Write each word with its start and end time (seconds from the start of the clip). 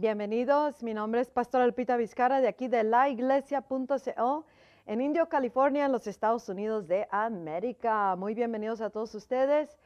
Bienvenidos, 0.00 0.80
mi 0.84 0.94
nombre 0.94 1.20
es 1.20 1.28
Pastor 1.28 1.60
Alpita 1.60 1.96
Vizcara 1.96 2.40
de 2.40 2.46
aquí 2.46 2.68
de 2.68 2.84
laiglesia.co 2.84 4.46
en 4.86 5.00
Indio, 5.00 5.28
California, 5.28 5.86
en 5.86 5.90
los 5.90 6.06
Estados 6.06 6.48
Unidos 6.48 6.86
de 6.86 7.08
América. 7.10 8.14
Muy 8.14 8.32
bienvenidos 8.34 8.80
a 8.80 8.90
todos 8.90 9.12
ustedes 9.16 9.76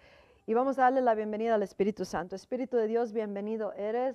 y 0.44 0.52
vamos 0.52 0.78
a 0.78 0.82
darle 0.82 1.00
la 1.00 1.14
bienvenida 1.14 1.54
al 1.54 1.62
Espíritu 1.62 2.04
Santo. 2.04 2.36
Espíritu 2.36 2.76
de 2.76 2.88
Dios, 2.88 3.14
bienvenido 3.14 3.72
eres. 3.72 4.14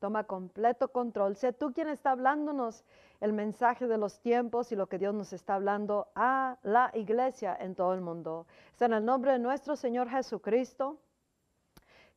Toma 0.00 0.24
completo 0.24 0.88
control. 0.88 1.36
Sé 1.36 1.52
tú 1.52 1.72
quien 1.72 1.86
está 1.86 2.10
hablándonos 2.10 2.84
el 3.20 3.32
mensaje 3.32 3.86
de 3.86 3.98
los 3.98 4.18
tiempos 4.18 4.72
y 4.72 4.74
lo 4.74 4.88
que 4.88 4.98
Dios 4.98 5.14
nos 5.14 5.32
está 5.32 5.54
hablando 5.54 6.08
a 6.16 6.58
la 6.64 6.90
iglesia 6.92 7.56
en 7.60 7.76
todo 7.76 7.94
el 7.94 8.00
mundo. 8.00 8.48
Es 8.74 8.82
en 8.82 8.94
el 8.94 9.04
nombre 9.04 9.30
de 9.30 9.38
nuestro 9.38 9.76
Señor 9.76 10.08
Jesucristo 10.08 10.98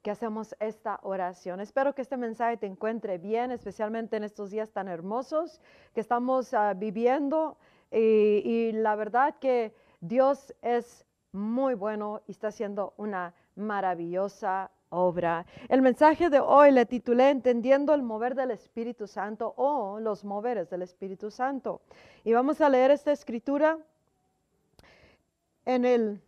que 0.01 0.11
hacemos 0.11 0.55
esta 0.59 0.99
oración. 1.03 1.59
Espero 1.59 1.93
que 1.93 2.01
este 2.01 2.17
mensaje 2.17 2.57
te 2.57 2.67
encuentre 2.67 3.17
bien, 3.17 3.51
especialmente 3.51 4.17
en 4.17 4.23
estos 4.23 4.51
días 4.51 4.71
tan 4.71 4.87
hermosos 4.87 5.59
que 5.93 5.99
estamos 5.99 6.53
ah, 6.53 6.73
viviendo. 6.73 7.57
Y, 7.91 8.71
la 8.73 8.95
verdad 8.95 9.35
que 9.39 9.73
Dios 9.99 10.53
es 10.61 11.05
muy 11.31 11.73
bueno 11.73 12.21
y 12.27 12.31
está 12.31 12.49
haciendo 12.49 12.93
una 12.97 13.33
maravillosa 13.55 14.71
obra. 14.89 15.45
El 15.67 15.81
mensaje 15.81 16.29
de 16.29 16.39
hoy 16.39 16.71
le 16.71 16.85
titulé 16.85 17.29
Entendiendo 17.29 17.93
el 17.93 18.03
mover 18.03 18.35
del 18.35 18.51
Espíritu 18.51 19.07
Santo 19.07 19.53
o 19.57 19.99
los 19.99 20.23
moveres 20.23 20.69
del 20.69 20.83
Espíritu 20.83 21.29
Santo. 21.31 21.81
Y 22.23 22.33
vamos 22.33 22.61
a 22.61 22.69
leer 22.69 22.91
esta 22.91 23.11
escritura 23.11 23.77
en 25.65 25.85
el 25.85 26.21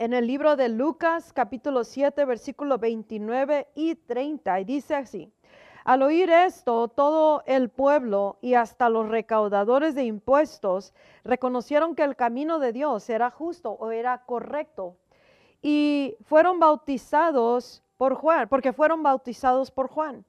en 0.00 0.14
el 0.14 0.26
libro 0.26 0.56
de 0.56 0.70
Lucas 0.70 1.30
capítulo 1.34 1.84
7 1.84 2.24
versículo 2.24 2.78
29 2.78 3.68
y 3.74 3.96
30 3.96 4.60
y 4.60 4.64
dice 4.64 4.94
así. 4.94 5.30
Al 5.84 6.00
oír 6.00 6.30
esto, 6.30 6.88
todo 6.88 7.42
el 7.44 7.68
pueblo 7.68 8.38
y 8.40 8.54
hasta 8.54 8.88
los 8.88 9.10
recaudadores 9.10 9.94
de 9.94 10.04
impuestos 10.04 10.94
reconocieron 11.22 11.94
que 11.94 12.02
el 12.02 12.16
camino 12.16 12.58
de 12.60 12.72
Dios 12.72 13.10
era 13.10 13.30
justo 13.30 13.72
o 13.72 13.90
era 13.90 14.24
correcto 14.24 14.96
y 15.60 16.16
fueron 16.24 16.58
bautizados 16.60 17.82
por 17.98 18.14
Juan, 18.14 18.48
porque 18.48 18.72
fueron 18.72 19.02
bautizados 19.02 19.70
por 19.70 19.88
Juan. 19.88 20.24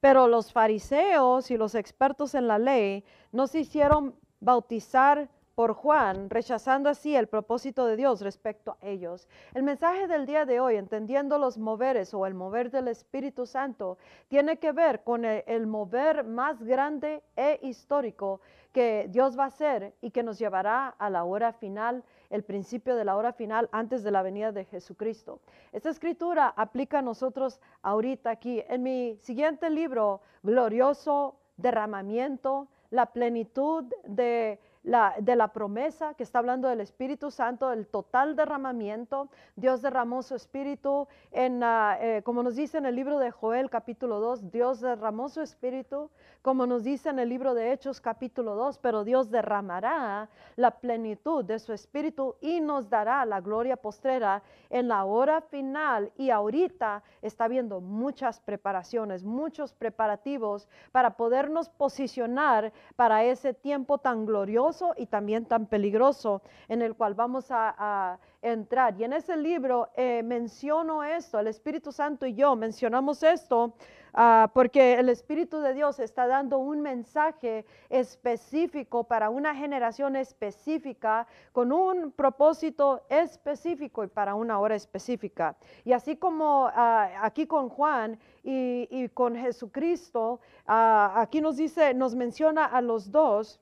Pero 0.00 0.26
los 0.26 0.52
fariseos 0.52 1.52
y 1.52 1.56
los 1.56 1.76
expertos 1.76 2.34
en 2.34 2.48
la 2.48 2.58
ley 2.58 3.04
no 3.30 3.46
se 3.46 3.60
hicieron 3.60 4.16
bautizar 4.40 5.28
por 5.54 5.74
Juan, 5.74 6.30
rechazando 6.30 6.88
así 6.88 7.14
el 7.14 7.26
propósito 7.26 7.86
de 7.86 7.96
Dios 7.96 8.20
respecto 8.22 8.72
a 8.80 8.86
ellos. 8.86 9.28
El 9.54 9.62
mensaje 9.62 10.06
del 10.06 10.24
día 10.24 10.46
de 10.46 10.60
hoy, 10.60 10.76
entendiendo 10.76 11.38
los 11.38 11.58
moveres 11.58 12.14
o 12.14 12.26
el 12.26 12.34
mover 12.34 12.70
del 12.70 12.88
Espíritu 12.88 13.46
Santo, 13.46 13.98
tiene 14.28 14.58
que 14.58 14.72
ver 14.72 15.02
con 15.04 15.24
el, 15.24 15.66
mover 15.66 16.24
más 16.24 16.62
grande 16.62 17.22
e 17.36 17.58
histórico 17.62 18.40
que 18.72 19.06
Dios 19.10 19.38
va 19.38 19.44
a 19.44 19.48
hacer 19.48 19.94
y 20.00 20.10
que 20.10 20.22
nos 20.22 20.38
llevará 20.38 20.88
a 20.88 21.10
la 21.10 21.24
hora 21.24 21.52
final, 21.52 22.02
el 22.30 22.42
principio 22.42 22.96
de 22.96 23.04
la 23.04 23.16
hora 23.16 23.34
final 23.34 23.68
antes 23.72 24.02
de 24.02 24.10
la 24.10 24.22
venida 24.22 24.52
de 24.52 24.64
Jesucristo. 24.64 25.40
Esta 25.72 25.90
escritura 25.90 26.48
aplica 26.48 27.00
a 27.00 27.02
nosotros 27.02 27.60
ahorita 27.82 28.30
aquí. 28.30 28.62
En 28.68 28.82
mi 28.82 29.18
siguiente 29.20 29.68
libro, 29.68 30.22
Glorioso 30.42 31.36
Derramamiento, 31.58 32.68
la 32.88 33.06
plenitud 33.06 33.84
de 34.04 34.58
de 34.82 35.36
la 35.36 35.48
promesa 35.52 36.14
que 36.14 36.24
está 36.24 36.40
hablando 36.40 36.66
del 36.66 36.80
Espíritu 36.80 37.30
Santo, 37.30 37.70
el 37.70 37.86
total 37.86 38.34
derramamiento. 38.34 39.28
Dios 39.54 39.80
derramó 39.80 40.24
su 40.24 40.34
Espíritu 40.34 41.06
en, 41.30 41.62
eh, 41.62 42.22
como 42.24 42.42
nos 42.42 42.56
dice 42.56 42.78
en 42.78 42.86
el 42.86 42.96
libro 42.96 43.20
de 43.20 43.30
Joel 43.30 43.70
capítulo 43.70 44.18
2, 44.18 44.50
Dios 44.50 44.80
derramó 44.80 45.28
su 45.28 45.40
Espíritu, 45.40 46.10
como 46.42 46.66
nos 46.66 46.82
dice 46.82 47.10
en 47.10 47.20
el 47.20 47.28
libro 47.28 47.54
de 47.54 47.72
Hechos 47.72 48.00
capítulo 48.00 48.56
2, 48.56 48.78
pero 48.78 49.04
Dios 49.04 49.30
derramará 49.30 50.28
la 50.56 50.72
plenitud 50.72 51.44
de 51.44 51.60
su 51.60 51.72
Espíritu 51.72 52.34
y 52.40 52.60
nos 52.60 52.90
dará 52.90 53.24
la 53.24 53.40
gloria 53.40 53.76
postrera 53.76 54.42
en 54.68 54.88
la 54.88 55.04
hora 55.04 55.42
final. 55.42 56.10
Y 56.16 56.30
ahorita 56.30 57.04
está 57.22 57.44
habiendo 57.44 57.80
muchas 57.80 58.40
preparaciones, 58.40 59.22
muchos 59.22 59.72
preparativos 59.72 60.68
para 60.90 61.16
podernos 61.16 61.68
posicionar 61.68 62.72
para 62.96 63.22
ese 63.22 63.54
tiempo 63.54 63.98
tan 63.98 64.26
glorioso 64.26 64.71
y 64.96 65.06
también 65.06 65.44
tan 65.44 65.66
peligroso 65.66 66.42
en 66.68 66.82
el 66.82 66.94
cual 66.94 67.14
vamos 67.14 67.46
a, 67.50 68.18
entrar. 68.44 68.98
Y 68.98 69.04
en 69.04 69.12
ese 69.12 69.36
libro 69.36 69.88
eh, 69.94 70.20
menciono 70.24 71.04
esto, 71.04 71.38
el 71.38 71.46
Espíritu 71.46 71.92
Santo 71.92 72.26
y 72.26 72.34
yo 72.34 72.56
mencionamos 72.56 73.22
esto 73.22 73.74
ah, 74.14 74.50
porque 74.52 74.94
el 74.94 75.08
Espíritu 75.10 75.60
de 75.60 75.72
Dios 75.74 76.00
está 76.00 76.26
dando 76.26 76.58
un 76.58 76.80
mensaje 76.80 77.64
específico 77.88 79.04
para 79.04 79.30
una 79.30 79.54
generación 79.54 80.16
específica, 80.16 81.28
con 81.52 81.70
un 81.70 82.10
propósito 82.10 83.02
específico 83.08 84.02
y 84.02 84.08
para 84.08 84.34
una 84.34 84.58
hora 84.58 84.74
específica. 84.74 85.54
Y 85.84 85.92
así 85.92 86.16
como 86.16 86.68
ah, 86.74 87.10
aquí 87.22 87.46
con 87.46 87.68
Juan 87.68 88.18
y, 88.42 89.08
con 89.10 89.36
Jesucristo, 89.36 90.40
ah, 90.66 91.14
aquí 91.16 91.40
nos 91.40 91.56
dice, 91.56 91.94
nos 91.94 92.16
menciona 92.16 92.64
a 92.64 92.80
los 92.80 93.12
dos, 93.12 93.60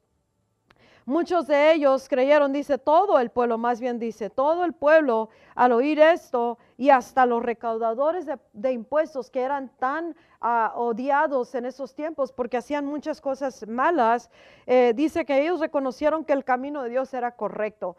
Muchos 1.10 1.48
de 1.48 1.72
ellos 1.72 2.08
creyeron, 2.08 2.52
dice 2.52 2.78
todo 2.78 3.18
el 3.18 3.30
pueblo, 3.30 3.58
más 3.58 3.80
bien 3.80 3.98
dice, 3.98 4.30
todo 4.30 4.64
el 4.64 4.72
pueblo 4.74 5.28
al 5.56 5.72
oír 5.72 5.98
esto 5.98 6.56
y 6.80 6.88
hasta 6.88 7.26
los 7.26 7.42
recaudadores 7.42 8.24
de, 8.54 8.72
impuestos 8.72 9.30
que 9.30 9.42
eran 9.42 9.68
tan 9.78 10.16
ah, 10.40 10.72
odiados 10.76 11.54
en 11.54 11.66
esos 11.66 11.94
tiempos 11.94 12.32
porque 12.32 12.56
hacían 12.56 12.86
muchas 12.86 13.20
cosas 13.20 13.68
malas, 13.68 14.30
eh, 14.64 14.94
dice 14.96 15.26
que 15.26 15.42
ellos 15.42 15.60
reconocieron 15.60 16.24
que 16.24 16.32
el 16.32 16.42
camino 16.42 16.82
de 16.82 16.88
Dios 16.88 17.12
era 17.12 17.32
correcto. 17.32 17.96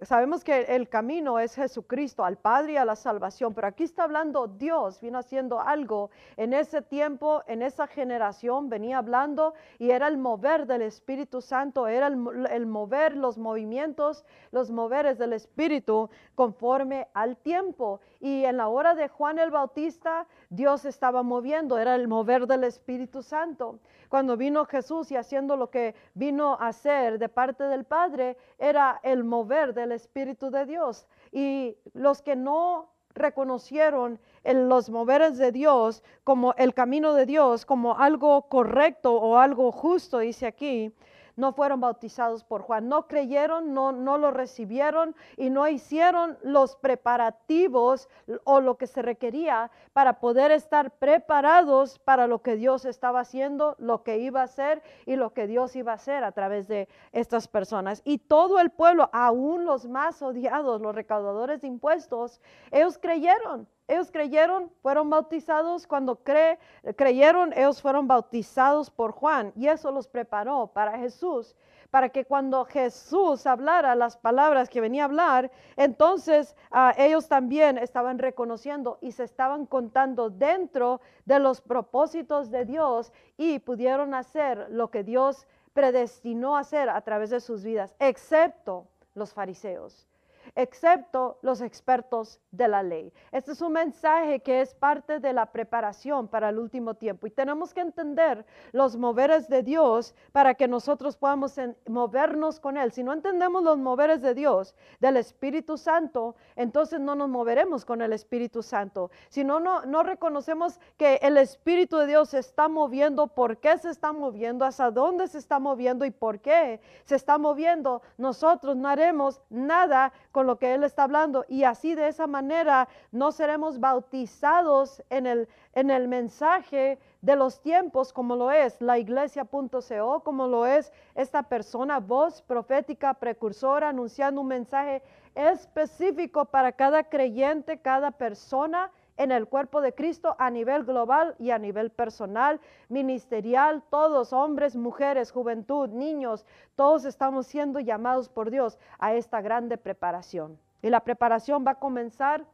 Sabemos 0.00 0.44
que 0.44 0.62
el 0.62 0.88
camino 0.88 1.38
es 1.38 1.54
Jesucristo, 1.56 2.24
al 2.24 2.38
Padre 2.38 2.72
y 2.72 2.76
a 2.78 2.86
la 2.86 2.96
salvación, 2.96 3.52
pero 3.52 3.66
aquí 3.66 3.84
está 3.84 4.04
hablando 4.04 4.46
Dios, 4.46 5.02
vino 5.02 5.18
haciendo 5.18 5.60
algo 5.60 6.08
en 6.38 6.54
ese 6.54 6.80
tiempo, 6.80 7.42
en 7.46 7.60
esa 7.60 7.86
generación, 7.86 8.70
venía 8.70 8.96
hablando 8.96 9.52
y 9.78 9.90
era 9.90 10.08
el 10.08 10.16
mover 10.16 10.66
del 10.66 10.80
Espíritu 10.80 11.42
Santo, 11.42 11.86
era 11.86 12.06
el, 12.06 12.46
el 12.50 12.64
mover 12.64 13.14
los 13.14 13.36
movimientos, 13.36 14.24
los 14.52 14.70
moveres 14.70 15.18
del 15.18 15.34
Espíritu 15.34 16.08
conforme 16.34 17.08
al 17.12 17.36
tiempo. 17.36 18.00
Y 18.22 18.44
en 18.44 18.56
la 18.56 18.68
hora 18.68 18.94
de 18.94 19.08
Juan 19.08 19.40
el 19.40 19.50
Bautista, 19.50 20.28
Dios 20.48 20.84
estaba 20.84 21.24
moviendo, 21.24 21.76
era 21.76 21.96
el 21.96 22.06
mover 22.06 22.46
del 22.46 22.62
Espíritu 22.62 23.20
Santo. 23.20 23.80
Cuando 24.08 24.36
vino 24.36 24.64
Jesús 24.64 25.10
y 25.10 25.16
haciendo 25.16 25.56
lo 25.56 25.70
que 25.70 25.96
vino 26.14 26.56
a 26.60 26.68
hacer 26.68 27.18
de 27.18 27.28
parte 27.28 27.64
del 27.64 27.82
Padre, 27.82 28.36
era 28.58 29.00
el 29.02 29.24
mover 29.24 29.74
del 29.74 29.90
Espíritu 29.90 30.52
de 30.52 30.66
Dios. 30.66 31.08
Y 31.32 31.76
los 31.94 32.22
que 32.22 32.36
no 32.36 32.92
reconocieron 33.12 34.20
en 34.44 34.68
los 34.68 34.88
moveres 34.88 35.36
de 35.36 35.50
Dios 35.50 36.04
como 36.22 36.54
el 36.58 36.74
camino 36.74 37.14
de 37.14 37.26
Dios, 37.26 37.66
como 37.66 37.98
algo 37.98 38.42
correcto 38.42 39.14
o 39.14 39.36
algo 39.36 39.72
justo, 39.72 40.20
dice 40.20 40.46
aquí, 40.46 40.94
no 41.36 41.52
fueron 41.52 41.80
bautizados 41.80 42.44
por 42.44 42.62
Juan, 42.62 42.88
no 42.88 43.06
creyeron, 43.06 43.74
no, 43.74 43.92
no 43.92 44.18
lo 44.18 44.30
recibieron 44.30 45.14
y 45.36 45.50
no 45.50 45.68
hicieron 45.68 46.38
los 46.42 46.76
preparativos 46.76 48.08
o 48.44 48.60
lo 48.60 48.76
que 48.76 48.86
se 48.86 49.02
requería 49.02 49.70
para 49.92 50.20
poder 50.20 50.50
estar 50.50 50.90
preparados 50.92 51.98
para 51.98 52.26
lo 52.26 52.42
que 52.42 52.56
Dios 52.56 52.84
estaba 52.84 53.20
haciendo, 53.20 53.76
lo 53.78 54.02
que 54.02 54.18
iba 54.18 54.40
a 54.40 54.44
hacer 54.44 54.82
y 55.06 55.16
lo 55.16 55.32
que 55.32 55.46
Dios 55.46 55.76
iba 55.76 55.92
a 55.92 55.96
hacer 55.96 56.24
a 56.24 56.32
través 56.32 56.68
de 56.68 56.88
estas 57.12 57.48
personas. 57.48 58.02
Y 58.04 58.18
todo 58.18 58.58
el 58.60 58.70
pueblo, 58.70 59.10
aún 59.12 59.64
los 59.64 59.88
más 59.88 60.22
odiados, 60.22 60.80
los 60.80 60.94
recaudadores 60.94 61.62
de 61.62 61.68
impuestos, 61.68 62.40
ellos 62.70 62.98
creyeron. 62.98 63.68
Ellos 63.88 64.10
creyeron, 64.10 64.70
fueron 64.80 65.10
bautizados, 65.10 65.86
cuando 65.86 66.22
creyeron, 66.22 67.52
ellos 67.52 67.82
fueron 67.82 68.06
bautizados 68.06 68.90
por 68.90 69.12
Juan 69.12 69.52
y 69.56 69.66
eso 69.66 69.90
los 69.90 70.06
preparó 70.06 70.68
para 70.68 70.98
Jesús, 70.98 71.56
para 71.90 72.08
que 72.08 72.24
cuando 72.24 72.64
Jesús 72.64 73.46
hablara 73.46 73.94
las 73.94 74.16
palabras 74.16 74.70
que 74.70 74.80
venía 74.80 75.02
a 75.02 75.06
hablar, 75.06 75.50
entonces 75.76 76.56
ah, 76.70 76.94
ellos 76.96 77.28
también 77.28 77.76
estaban 77.76 78.18
reconociendo 78.18 78.98
y 79.02 79.12
se 79.12 79.24
estaban 79.24 79.66
contando 79.66 80.30
dentro 80.30 81.00
de 81.24 81.40
los 81.40 81.60
propósitos 81.60 82.50
de 82.50 82.64
Dios 82.64 83.12
y 83.36 83.58
pudieron 83.58 84.14
hacer 84.14 84.68
lo 84.70 84.90
que 84.90 85.02
Dios 85.02 85.46
predestinó 85.74 86.56
hacer 86.56 86.88
a 86.88 87.00
través 87.00 87.30
de 87.30 87.40
sus 87.40 87.64
vidas, 87.64 87.94
excepto 87.98 88.86
los 89.14 89.34
fariseos. 89.34 90.06
Excepto 90.54 91.38
los 91.42 91.60
expertos 91.60 92.40
de 92.50 92.68
la 92.68 92.82
ley. 92.82 93.12
Este 93.30 93.52
es 93.52 93.60
un 93.60 93.72
mensaje 93.72 94.40
que 94.40 94.60
es 94.60 94.74
parte 94.74 95.20
de 95.20 95.32
la 95.32 95.46
preparación 95.46 96.28
para 96.28 96.48
el 96.48 96.58
último 96.58 96.94
tiempo 96.94 97.26
y 97.26 97.30
tenemos 97.30 97.72
que 97.72 97.80
entender 97.80 98.44
los 98.72 98.96
moveres 98.96 99.48
de 99.48 99.62
Dios 99.62 100.14
para 100.32 100.54
que 100.54 100.68
nosotros 100.68 101.16
podamos 101.16 101.54
movernos 101.86 102.60
con 102.60 102.76
Él. 102.76 102.92
Si 102.92 103.02
no 103.02 103.12
entendemos 103.12 103.62
los 103.62 103.78
moveres 103.78 104.22
de 104.22 104.34
Dios, 104.34 104.74
del 105.00 105.16
Espíritu 105.16 105.76
Santo, 105.76 106.36
entonces 106.56 107.00
no 107.00 107.14
nos 107.14 107.28
moveremos 107.28 107.84
con 107.84 108.02
el 108.02 108.12
Espíritu 108.12 108.62
Santo. 108.62 109.10
Si 109.28 109.44
no, 109.44 109.60
no, 109.60 109.84
no 109.84 110.02
reconocemos 110.02 110.78
que 110.96 111.16
el 111.22 111.36
Espíritu 111.36 111.96
de 111.96 112.06
Dios 112.06 112.30
se 112.30 112.38
está 112.38 112.68
moviendo, 112.68 113.28
por 113.28 113.58
qué 113.58 113.78
se 113.78 113.90
está 113.90 114.12
moviendo, 114.12 114.64
hasta 114.64 114.90
dónde 114.90 115.26
se 115.28 115.38
está 115.38 115.58
moviendo 115.58 116.04
y 116.04 116.10
por 116.10 116.40
qué 116.40 116.80
se 117.04 117.16
está 117.16 117.38
moviendo, 117.38 118.02
nosotros 118.18 118.76
no 118.76 118.88
haremos 118.88 119.40
nada 119.50 120.12
con 120.32 120.46
lo 120.46 120.58
que 120.58 120.74
Él 120.74 120.82
está 120.82 121.04
hablando. 121.04 121.44
Y 121.48 121.64
así 121.64 121.94
de 121.94 122.08
esa 122.08 122.26
manera 122.26 122.88
no 123.12 123.30
seremos 123.30 123.78
bautizados 123.78 125.02
en 125.10 125.26
el, 125.26 125.48
en 125.74 125.90
el 125.90 126.08
mensaje 126.08 126.98
de 127.20 127.36
los 127.36 127.60
tiempos 127.60 128.12
como 128.12 128.34
lo 128.34 128.50
es 128.50 128.80
la 128.80 128.98
iglesia.co, 128.98 130.20
como 130.24 130.46
lo 130.48 130.66
es 130.66 130.92
esta 131.14 131.44
persona, 131.44 132.00
voz 132.00 132.42
profética, 132.42 133.14
precursora, 133.14 133.90
anunciando 133.90 134.40
un 134.40 134.48
mensaje 134.48 135.02
específico 135.34 136.46
para 136.46 136.72
cada 136.72 137.04
creyente, 137.04 137.78
cada 137.78 138.10
persona 138.10 138.90
en 139.16 139.32
el 139.32 139.46
cuerpo 139.46 139.80
de 139.80 139.94
Cristo 139.94 140.36
a 140.38 140.50
nivel 140.50 140.84
global 140.84 141.34
y 141.38 141.50
a 141.50 141.58
nivel 141.58 141.90
personal, 141.90 142.60
ministerial, 142.88 143.82
todos, 143.90 144.32
hombres, 144.32 144.76
mujeres, 144.76 145.30
juventud, 145.32 145.88
niños, 145.90 146.46
todos 146.76 147.04
estamos 147.04 147.46
siendo 147.46 147.80
llamados 147.80 148.28
por 148.28 148.50
Dios 148.50 148.78
a 148.98 149.14
esta 149.14 149.40
grande 149.40 149.76
preparación. 149.78 150.58
Y 150.82 150.90
la 150.90 151.00
preparación 151.00 151.64
va 151.66 151.72
a 151.72 151.78
comenzar 151.78 152.44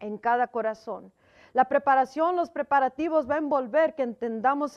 en 0.00 0.18
cada 0.18 0.48
corazón. 0.48 1.12
La 1.52 1.66
preparación, 1.66 2.34
los 2.34 2.50
preparativos 2.50 3.30
va 3.30 3.36
a 3.36 3.38
envolver 3.38 3.94
que 3.94 4.02
entendamos 4.02 4.76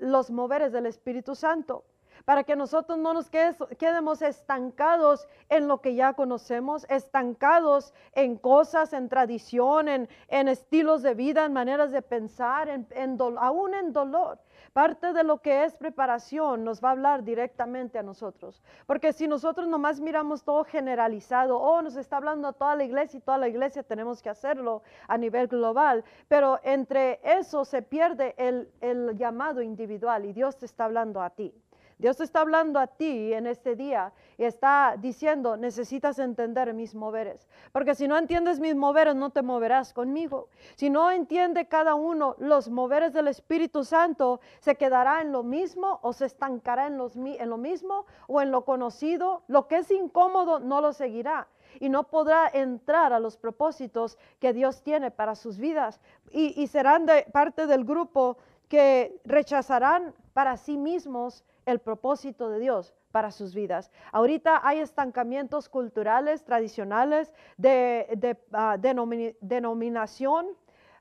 los 0.00 0.30
moveres 0.30 0.72
del 0.72 0.86
Espíritu 0.86 1.36
Santo 1.36 1.84
para 2.24 2.44
que 2.44 2.56
nosotros 2.56 2.98
no 2.98 3.14
nos 3.14 3.30
quedemos 3.30 4.22
estancados 4.22 5.26
en 5.48 5.68
lo 5.68 5.80
que 5.80 5.94
ya 5.94 6.14
conocemos, 6.14 6.86
estancados 6.88 7.92
en 8.12 8.36
cosas, 8.36 8.92
en 8.92 9.08
tradición, 9.08 9.88
en, 9.88 10.08
estilos 10.48 11.02
de 11.02 11.14
vida, 11.14 11.44
en 11.44 11.52
maneras 11.52 11.90
de 11.92 12.02
pensar, 12.02 12.68
en, 12.68 13.18
aún 13.38 13.74
en 13.74 13.92
dolor. 13.92 14.38
Parte 14.72 15.12
de 15.12 15.22
lo 15.22 15.40
que 15.40 15.64
es 15.64 15.76
preparación 15.76 16.64
nos 16.64 16.82
va 16.82 16.88
a 16.88 16.92
hablar 16.92 17.22
directamente 17.22 17.98
a 17.98 18.02
nosotros. 18.02 18.62
Porque 18.86 19.12
si 19.12 19.28
nosotros 19.28 19.68
nomás 19.68 20.00
miramos 20.00 20.42
todo 20.42 20.64
generalizado, 20.64 21.58
oh, 21.58 21.80
nos 21.82 21.96
está 21.96 22.16
hablando 22.16 22.48
a 22.48 22.52
toda 22.52 22.74
la 22.74 22.84
iglesia 22.84 23.18
y 23.18 23.20
toda 23.20 23.38
la 23.38 23.48
iglesia 23.48 23.82
tenemos 23.82 24.20
que 24.20 24.30
hacerlo 24.30 24.82
a 25.06 25.16
nivel 25.16 25.46
global, 25.46 26.04
pero 26.26 26.58
entre 26.64 27.20
eso 27.22 27.64
se 27.64 27.82
pierde 27.82 28.34
el, 28.36 28.68
el 28.80 29.16
llamado 29.16 29.62
individual 29.62 30.24
y 30.24 30.32
Dios 30.32 30.56
te 30.56 30.66
está 30.66 30.86
hablando 30.86 31.22
a 31.22 31.30
ti. 31.30 31.54
Dios 31.98 32.20
está 32.20 32.40
hablando 32.40 32.78
a 32.80 32.86
ti 32.86 33.32
en 33.32 33.46
este 33.46 33.76
día 33.76 34.12
y 34.36 34.44
está 34.44 34.96
diciendo, 34.98 35.56
necesitas 35.56 36.18
entender 36.18 36.74
mis 36.74 36.94
moveres. 36.94 37.48
Porque 37.72 37.94
si 37.94 38.08
no 38.08 38.18
entiendes 38.18 38.60
mis 38.60 38.74
moveres, 38.74 39.14
no 39.14 39.30
te 39.30 39.42
moverás 39.42 39.92
conmigo. 39.92 40.48
Si 40.74 40.90
no 40.90 41.10
entiende 41.10 41.66
cada 41.68 41.94
uno 41.94 42.34
los 42.38 42.68
moveres 42.68 43.12
del 43.12 43.28
Espíritu 43.28 43.84
Santo, 43.84 44.40
se 44.60 44.74
quedará 44.76 45.22
en 45.22 45.32
lo 45.32 45.42
mismo 45.42 46.00
o 46.02 46.12
se 46.12 46.26
estancará 46.26 46.86
en, 46.88 47.00
en 47.00 47.50
lo 47.50 47.56
mismo 47.56 48.06
o 48.26 48.40
en 48.40 48.50
lo 48.50 48.64
conocido. 48.64 49.42
Lo 49.46 49.68
que 49.68 49.78
es 49.78 49.90
incómodo 49.90 50.58
no 50.58 50.80
lo 50.80 50.92
seguirá 50.92 51.48
y 51.80 51.88
no 51.88 52.04
podrá 52.04 52.48
entrar 52.52 53.12
a 53.12 53.20
los 53.20 53.36
propósitos 53.36 54.18
que 54.40 54.52
Dios 54.52 54.82
tiene 54.82 55.10
para 55.10 55.34
sus 55.34 55.58
vidas. 55.58 56.00
Y, 56.30 56.60
y 56.60 56.66
serán 56.66 57.06
de 57.06 57.26
parte 57.32 57.66
del 57.66 57.84
grupo 57.84 58.36
que 58.68 59.20
rechazarán 59.24 60.14
para 60.32 60.56
sí 60.56 60.76
mismos 60.76 61.44
el 61.66 61.78
propósito 61.78 62.48
de 62.48 62.58
Dios 62.58 62.94
para 63.12 63.30
sus 63.30 63.54
vidas. 63.54 63.90
Ahorita 64.12 64.60
hay 64.66 64.80
estancamientos 64.80 65.68
culturales, 65.68 66.44
tradicionales, 66.44 67.32
de, 67.56 68.36
ah, 68.52 68.76
denominación. 68.78 70.48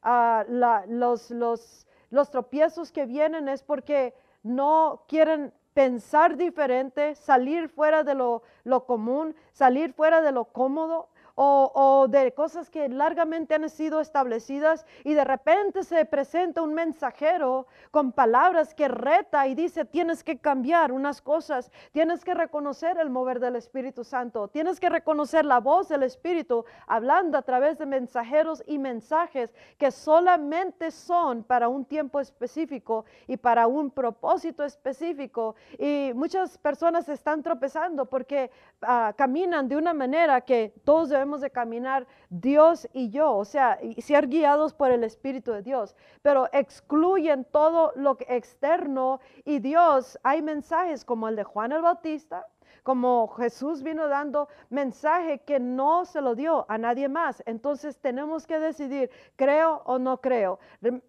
Ah, 0.01 0.45
los, 0.47 2.29
tropiezos 2.31 2.91
que 2.91 3.05
vienen 3.05 3.47
es 3.49 3.63
porque 3.63 4.13
no 4.43 5.05
quieren 5.07 5.53
pensar 5.73 6.37
diferente, 6.37 7.15
salir 7.15 7.67
fuera 7.67 8.03
de 8.03 8.13
lo, 8.13 8.43
común, 8.85 9.35
salir 9.51 9.93
fuera 9.93 10.21
de 10.21 10.31
lo 10.31 10.45
cómodo 10.45 11.09
o, 11.35 12.07
de 12.09 12.33
cosas 12.33 12.69
que 12.69 12.89
largamente 12.89 13.55
han 13.55 13.69
sido 13.69 13.99
establecidas 13.99 14.85
y 15.03 15.13
de 15.13 15.23
repente 15.23 15.83
se 15.83 16.05
presenta 16.05 16.61
un 16.61 16.73
mensajero 16.73 17.65
con 17.91 18.11
palabras 18.11 18.73
que 18.73 18.87
reta 18.87 19.47
y 19.47 19.55
dice 19.55 19.85
tienes 19.85 20.23
que 20.23 20.37
cambiar 20.37 20.91
unas 20.91 21.21
cosas, 21.21 21.71
tienes 21.91 22.23
que 22.23 22.33
reconocer 22.33 22.97
el 22.99 23.09
mover 23.09 23.39
del 23.39 23.55
Espíritu 23.55 24.03
Santo, 24.03 24.47
tienes 24.47 24.79
que 24.79 24.89
reconocer 24.89 25.45
la 25.45 25.59
voz 25.59 25.89
del 25.89 26.03
Espíritu 26.03 26.65
hablando 26.87 27.37
a 27.37 27.41
través 27.41 27.77
de 27.77 27.85
mensajeros 27.85 28.63
y 28.67 28.77
mensajes 28.77 29.53
que 29.77 29.91
solamente 29.91 30.91
son 30.91 31.43
para 31.43 31.67
un 31.67 31.85
tiempo 31.85 32.19
específico 32.19 33.05
y 33.27 33.37
para 33.37 33.67
un 33.67 33.89
propósito 33.89 34.63
específico. 34.63 35.55
Y 35.79 36.11
muchas 36.13 36.57
personas 36.57 37.09
están 37.09 37.41
tropezando 37.41 38.05
porque 38.05 38.51
ah, 38.81 39.13
caminan 39.15 39.67
de 39.67 39.77
una 39.77 39.93
manera 39.93 40.41
que 40.41 40.73
todos 40.83 41.09
debemos 41.09 41.22
de 41.23 41.49
caminar 41.49 42.07
Dios 42.29 42.87
y 42.93 43.09
yo, 43.09 43.33
o 43.35 43.45
sea, 43.45 43.79
y 43.81 44.01
ser 44.01 44.27
guiados 44.27 44.73
por 44.73 44.91
el 44.91 45.03
Espíritu 45.03 45.51
de 45.51 45.61
Dios, 45.61 45.95
pero 46.21 46.47
excluyen 46.51 47.45
todo 47.45 47.91
lo 47.95 48.17
externo 48.27 49.19
y 49.45 49.59
Dios, 49.59 50.19
hay 50.23 50.41
mensajes 50.41 51.05
como 51.05 51.27
el 51.27 51.35
de 51.35 51.43
Juan 51.43 51.71
el 51.71 51.81
Bautista, 51.81 52.45
como 52.83 53.29
Jesús 53.29 53.81
vino 53.81 54.07
dando 54.07 54.49
mensaje 54.69 55.39
que 55.39 55.59
no 55.59 56.05
se 56.05 56.21
lo 56.21 56.35
dio 56.35 56.65
a 56.69 56.77
nadie 56.77 57.07
más. 57.07 57.41
Entonces 57.45 57.97
tenemos 57.99 58.45
que 58.45 58.59
decidir, 58.59 59.09
creo 59.35 59.81
o 59.85 59.99
no 59.99 60.19
creo. 60.19 60.59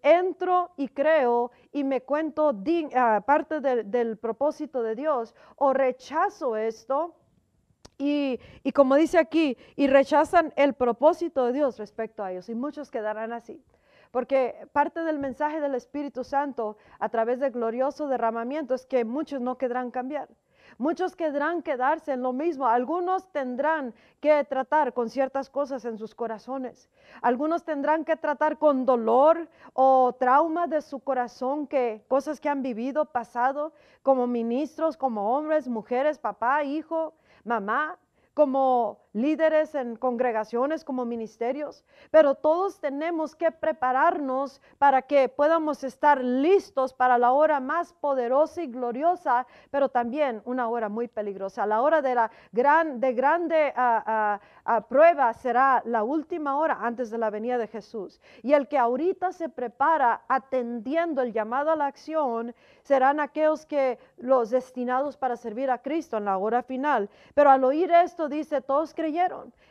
Entro 0.01 0.71
y 0.77 0.87
creo 0.87 1.51
y 1.71 1.83
me 1.83 2.01
cuento 2.01 2.53
ah, 2.95 3.21
parte 3.25 3.59
del 3.59 4.17
propósito 4.17 4.81
de 4.81 4.95
Dios 4.95 5.35
o 5.57 5.73
rechazo 5.73 6.55
esto 6.55 7.15
y, 7.97 8.39
como 8.73 8.95
dice 8.95 9.17
aquí, 9.17 9.57
y 9.75 9.87
rechazan 9.87 10.53
el 10.55 10.73
propósito 10.73 11.45
de 11.45 11.53
Dios 11.53 11.77
respecto 11.77 12.23
a 12.23 12.31
ellos. 12.31 12.49
Y 12.49 12.55
muchos 12.55 12.91
quedarán 12.91 13.33
así. 13.33 13.63
Porque 14.11 14.67
parte 14.71 15.01
del 15.01 15.19
mensaje 15.19 15.59
del 15.59 15.75
Espíritu 15.75 16.23
Santo 16.23 16.77
a 16.99 17.09
través 17.09 17.39
del 17.39 17.51
glorioso 17.51 18.07
derramamiento 18.07 18.73
es 18.73 18.85
que 18.85 19.03
muchos 19.03 19.41
no 19.41 19.57
quedarán 19.57 19.91
cambiar. 19.91 20.29
Muchos 20.77 21.15
quedarán 21.15 21.61
quedarse 21.61 22.13
en 22.13 22.21
lo 22.21 22.33
mismo. 22.33 22.67
Algunos 22.67 23.31
tendrán 23.31 23.93
que 24.19 24.43
tratar 24.43 24.93
con 24.93 25.09
ciertas 25.09 25.49
cosas 25.49 25.85
en 25.85 25.97
sus 25.97 26.15
corazones. 26.15 26.89
Algunos 27.21 27.63
tendrán 27.63 28.03
que 28.03 28.17
tratar 28.17 28.57
con 28.57 28.85
dolor 28.85 29.47
o 29.73 30.13
trauma 30.19 30.67
de 30.67 30.81
su 30.81 30.99
corazón, 30.99 31.67
que 31.67 32.03
cosas 32.07 32.41
que 32.41 32.49
han 32.49 32.61
vivido, 32.61 33.05
pasado, 33.05 33.73
como 34.01 34.27
ministros, 34.27 34.97
como 34.97 35.35
hombres, 35.35 35.67
mujeres, 35.67 36.19
papá, 36.19 36.63
hijo, 36.63 37.13
mamá, 37.45 37.97
como 38.33 39.04
líderes 39.15 39.73
en 39.75 39.95
congregaciones, 39.95 40.83
como 40.83 41.05
ministerios, 41.05 41.85
pero 42.11 42.35
todos 42.35 42.81
tenemos 42.81 43.33
que 43.33 43.49
prepararnos 43.49 44.61
para 44.77 45.01
que 45.03 45.29
podamos 45.29 45.85
estar 45.85 46.21
listos 46.21 46.93
para 46.93 47.17
la 47.17 47.31
hora 47.31 47.61
más 47.61 47.93
poderosa 47.93 48.61
y 48.61 48.67
gloriosa, 48.67 49.47
pero 49.71 49.87
también 49.87 50.41
una 50.43 50.67
hora 50.67 50.89
muy 50.89 51.07
peligrosa. 51.07 51.65
La 51.65 51.81
hora 51.81 52.01
de 52.01 52.13
la 52.13 52.29
gran, 52.51 52.99
de 52.99 53.13
grande 53.13 53.73
ah, 53.77 54.37
ah, 54.65 54.81
prueba 54.81 55.33
será 55.33 55.81
la 55.85 56.03
última 56.03 56.57
hora 56.57 56.79
antes 56.81 57.09
de 57.09 57.17
la 57.17 57.29
venida 57.29 57.57
de 57.57 57.67
Jesús. 57.67 58.19
Y 58.43 58.51
el 58.51 58.67
que 58.67 58.77
ahorita 58.77 59.31
se 59.31 59.47
prepara 59.47 60.23
atendiendo 60.27 61.21
el 61.21 61.31
llamado 61.31 61.71
a 61.71 61.77
la 61.77 61.85
acción 61.85 62.53
serán 62.83 63.21
aquellos 63.21 63.65
que 63.65 63.97
los 64.17 64.49
destinados 64.49 65.15
para 65.15 65.37
servir 65.37 65.71
a 65.71 65.81
Cristo 65.81 66.17
en 66.17 66.25
la 66.25 66.37
hora 66.37 66.63
final. 66.63 67.09
Pero 67.33 67.49
al 67.49 67.63
oír 67.63 67.89
esto 67.91 68.27
dice, 68.27 68.59
todos 68.59 68.93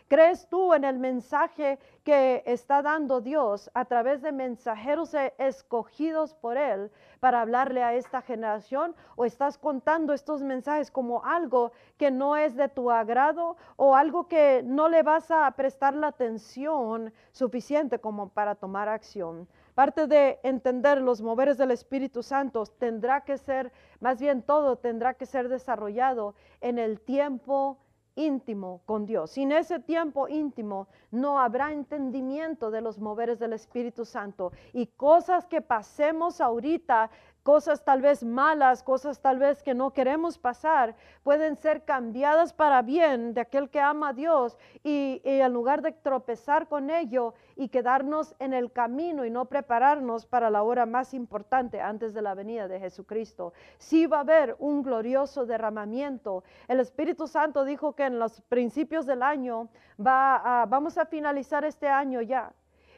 ¿Crees 0.06 0.46
tú 0.48 0.74
en 0.74 0.84
el 0.84 0.98
mensaje 0.98 1.78
que 2.04 2.42
está 2.46 2.82
dando 2.82 3.20
Dios 3.20 3.68
a 3.74 3.84
través 3.84 4.22
de 4.22 4.30
mensajeros 4.30 5.12
e-, 5.14 5.34
escogidos 5.38 6.34
por 6.34 6.56
Él 6.56 6.92
para 7.18 7.40
hablarle 7.40 7.82
a 7.82 7.94
esta 7.94 8.22
generación? 8.22 8.94
¿O 9.16 9.24
estás 9.24 9.58
contando 9.58 10.12
estos 10.12 10.42
mensajes 10.42 10.90
como 10.90 11.24
algo 11.24 11.72
que 11.96 12.10
no 12.10 12.36
es 12.36 12.54
de 12.54 12.68
tu 12.68 12.90
agrado 12.90 13.56
o 13.76 13.96
algo 13.96 14.28
que 14.28 14.62
no 14.64 14.88
le 14.88 15.02
vas 15.02 15.30
a 15.30 15.50
prestar 15.52 15.94
la 15.94 16.08
atención 16.08 17.12
suficiente 17.32 17.98
como 17.98 18.28
para 18.28 18.54
tomar 18.54 18.88
acción? 18.88 19.48
Parte 19.74 20.06
de 20.06 20.38
entender 20.44 21.00
los 21.00 21.20
moveres 21.20 21.58
del 21.58 21.72
Espíritu 21.72 22.22
Santo 22.22 22.64
tendrá 22.66 23.22
que 23.22 23.36
ser, 23.36 23.72
más 23.98 24.20
bien 24.20 24.42
todo 24.42 24.76
tendrá 24.76 25.14
que 25.14 25.26
ser 25.26 25.48
desarrollado 25.48 26.36
en 26.60 26.78
el 26.78 27.00
tiempo 27.00 27.78
íntimo 28.16 28.82
con 28.86 29.06
Dios. 29.06 29.32
Sin 29.32 29.52
ese 29.52 29.80
tiempo 29.80 30.28
íntimo 30.28 30.88
no 31.10 31.38
habrá 31.38 31.72
entendimiento 31.72 32.70
de 32.70 32.80
los 32.80 32.98
moveres 32.98 33.38
del 33.38 33.52
Espíritu 33.52 34.04
Santo 34.04 34.52
y 34.72 34.86
cosas 34.86 35.46
que 35.46 35.60
pasemos 35.60 36.40
ahorita 36.40 37.10
cosas 37.44 37.84
tal 37.84 38.00
vez 38.00 38.24
malas, 38.24 38.82
cosas 38.82 39.20
tal 39.20 39.38
vez 39.38 39.62
que 39.62 39.74
no 39.74 39.92
queremos 39.92 40.38
pasar, 40.38 40.96
pueden 41.22 41.56
ser 41.56 41.84
cambiadas 41.84 42.54
para 42.54 42.80
bien 42.80 43.34
de 43.34 43.42
aquel 43.42 43.68
que 43.68 43.80
ama 43.80 44.08
a 44.08 44.12
Dios 44.14 44.58
y, 44.82 45.20
en 45.24 45.52
lugar 45.52 45.82
de 45.82 45.92
tropezar 45.92 46.66
con 46.68 46.88
ello 46.88 47.34
y 47.54 47.68
quedarnos 47.68 48.34
en 48.38 48.54
el 48.54 48.72
camino 48.72 49.26
y 49.26 49.30
no 49.30 49.44
prepararnos 49.44 50.24
para 50.24 50.48
la 50.48 50.62
hora 50.62 50.86
más 50.86 51.12
importante 51.12 51.82
antes 51.82 52.14
de 52.14 52.22
la 52.22 52.34
venida 52.34 52.66
de 52.66 52.80
Jesucristo. 52.80 53.52
Sí 53.76 54.06
va 54.06 54.16
a 54.16 54.20
haber 54.20 54.56
un 54.58 54.82
glorioso 54.82 55.44
derramamiento. 55.44 56.44
El 56.66 56.80
Espíritu 56.80 57.28
Santo 57.28 57.64
dijo 57.64 57.94
que 57.94 58.06
en 58.06 58.18
los 58.18 58.40
principios 58.40 59.04
del 59.04 59.22
año 59.22 59.68
va 60.00 60.64
vamos 60.66 60.96
a 60.96 61.04
finalizar 61.04 61.64
este 61.64 61.88
año 61.88 62.22
ya 62.22 62.52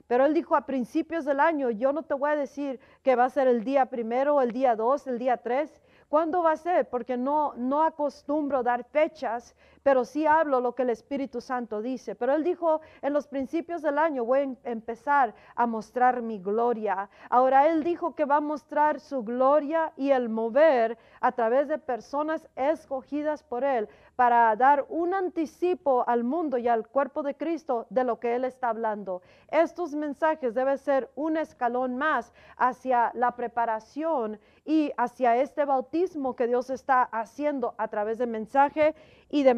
pero 0.06 0.25
él 0.25 0.34
dijo 0.34 0.54
a 0.54 0.66
principios 0.66 1.25
del 1.25 1.40
año, 1.40 1.70
yo 1.70 1.92
no 1.92 2.02
te 2.02 2.14
voy 2.14 2.30
a 2.30 2.36
decir 2.36 2.78
que 3.02 3.16
va 3.16 3.25
a 3.25 3.30
ser 3.30 3.48
el 3.48 3.64
día 3.64 3.86
primero, 3.86 4.40
el 4.40 4.52
día 4.52 4.76
dos, 4.76 5.06
el 5.06 5.18
día 5.18 5.36
tres. 5.38 5.82
¿Cuándo 6.08 6.42
va 6.42 6.52
a 6.52 6.56
ser? 6.56 6.88
Porque 6.88 7.16
no, 7.16 7.54
no 7.56 7.82
acostumbro 7.82 8.62
dar 8.62 8.84
fechas, 8.84 9.56
pero 9.86 10.04
sí 10.04 10.26
hablo 10.26 10.60
lo 10.60 10.74
que 10.74 10.82
el 10.82 10.90
Espíritu 10.90 11.40
Santo 11.40 11.80
dice. 11.80 12.16
Pero 12.16 12.34
él 12.34 12.42
dijo, 12.42 12.80
en 13.02 13.12
los 13.12 13.28
principios 13.28 13.82
del 13.82 13.98
año 13.98 14.24
voy 14.24 14.40
a 14.40 14.42
em-, 14.42 14.56
empezar 14.64 15.32
a 15.54 15.64
mostrar 15.64 16.22
mi 16.22 16.40
gloria. 16.40 17.08
Ahora 17.30 17.68
él 17.68 17.84
dijo 17.84 18.16
que 18.16 18.24
va 18.24 18.38
a 18.38 18.40
mostrar 18.40 18.98
su 18.98 19.22
gloria 19.22 19.92
y 19.96 20.10
el 20.10 20.28
mover 20.28 20.98
a 21.20 21.30
través 21.30 21.68
de 21.68 21.78
personas 21.78 22.48
escogidas 22.56 23.44
por 23.44 23.62
él 23.62 23.88
para 24.16 24.56
dar 24.56 24.86
un 24.88 25.12
anticipo 25.12 26.02
al 26.08 26.24
mundo 26.24 26.56
y 26.56 26.66
al 26.66 26.88
cuerpo 26.88 27.22
de 27.22 27.36
Cristo 27.36 27.86
de 27.90 28.02
lo 28.02 28.18
que 28.18 28.34
Él 28.34 28.44
está 28.46 28.70
hablando. 28.70 29.20
Estos 29.48 29.94
mensajes 29.94 30.54
deben 30.54 30.78
ser 30.78 31.10
un 31.14 31.36
escalón 31.36 31.96
más 31.96 32.32
hacia 32.56 33.12
la 33.14 33.36
preparación 33.36 34.40
y 34.64 34.90
hacia 34.96 35.36
este 35.36 35.66
bautismo 35.66 36.34
que 36.34 36.46
Dios 36.46 36.70
está 36.70 37.02
haciendo 37.02 37.74
a 37.76 37.88
través 37.88 38.16
de 38.16 38.26
mensaje 38.26 38.94
y 39.28 39.42
de 39.42 39.54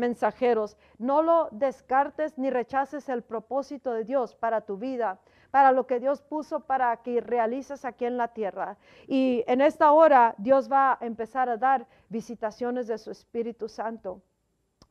No 0.98 1.22
lo 1.22 1.48
descartes 1.52 2.38
ni 2.38 2.50
rechaces 2.50 3.08
el 3.08 3.22
propósito 3.22 3.92
de 3.92 4.04
Dios 4.04 4.34
para 4.34 4.62
tu 4.62 4.76
vida 4.76 5.18
para 5.50 5.72
lo 5.72 5.86
que 5.86 5.98
Dios 5.98 6.20
puso 6.20 6.60
para 6.60 6.94
que 6.98 7.22
realices 7.22 7.86
aquí 7.86 8.04
en 8.04 8.18
la 8.18 8.28
tierra. 8.28 8.76
Y 9.06 9.44
en 9.46 9.62
esta 9.62 9.92
hora 9.92 10.34
Dios 10.36 10.70
va 10.70 10.98
a 11.00 11.06
empezar 11.06 11.48
a 11.48 11.56
dar 11.56 11.86
visitaciones 12.10 12.86
de 12.86 12.98
su 12.98 13.10
Espíritu 13.10 13.66
Santo 13.66 14.20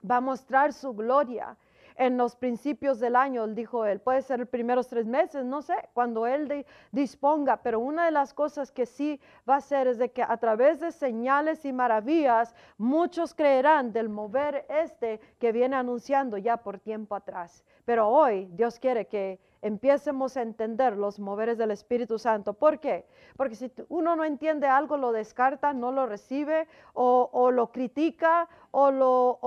va 0.09 0.17
a 0.17 0.21
mostrar 0.21 0.73
su 0.73 0.93
gloria 0.93 1.57
en 1.97 2.17
los 2.17 2.35
principios 2.35 2.99
del 2.99 3.15
año, 3.15 3.47
dijo 3.47 3.85
él, 3.85 3.99
puede 3.99 4.21
ser 4.21 4.39
los 4.39 4.49
primeros 4.49 4.87
tres 4.87 5.05
meses, 5.05 5.45
no 5.45 5.61
sé, 5.61 5.75
cuando 5.93 6.27
él 6.27 6.65
disponga, 6.91 7.57
pero 7.57 7.79
una 7.79 8.05
de 8.05 8.11
las 8.11 8.33
cosas 8.33 8.71
que 8.71 8.85
sí 8.85 9.19
va 9.49 9.55
a 9.55 9.57
hacer 9.57 9.87
es 9.87 9.97
de 9.97 10.11
que 10.11 10.21
a 10.21 10.37
través 10.37 10.79
de 10.79 10.91
señales 10.91 11.65
y 11.65 11.73
maravillas, 11.73 12.55
muchos 12.77 13.33
creerán 13.33 13.91
del 13.91 14.09
mover 14.09 14.65
este 14.69 15.19
que 15.39 15.51
viene 15.51 15.75
anunciando 15.75 16.37
ya 16.37 16.57
por 16.57 16.79
tiempo 16.79 17.15
atrás. 17.15 17.63
Pero 17.85 18.09
hoy 18.09 18.49
Dios 18.51 18.79
quiere 18.79 19.07
que 19.07 19.39
empiecemos 19.61 20.37
a 20.37 20.41
entender 20.41 20.97
los 20.97 21.19
moveres 21.19 21.57
del 21.57 21.71
Espíritu 21.71 22.19
Santo. 22.19 22.53
¿Por 22.53 22.79
qué? 22.79 23.05
Porque 23.35 23.55
si 23.55 23.71
uno 23.89 24.15
no 24.15 24.23
entiende 24.23 24.67
algo, 24.67 24.97
lo 24.97 25.11
descarta, 25.11 25.73
no 25.73 25.91
lo 25.91 26.05
recibe 26.05 26.67
o, 26.93 27.51
lo 27.51 27.71
critica 27.71 28.47
o, 28.71 28.91
lo, 28.91 29.39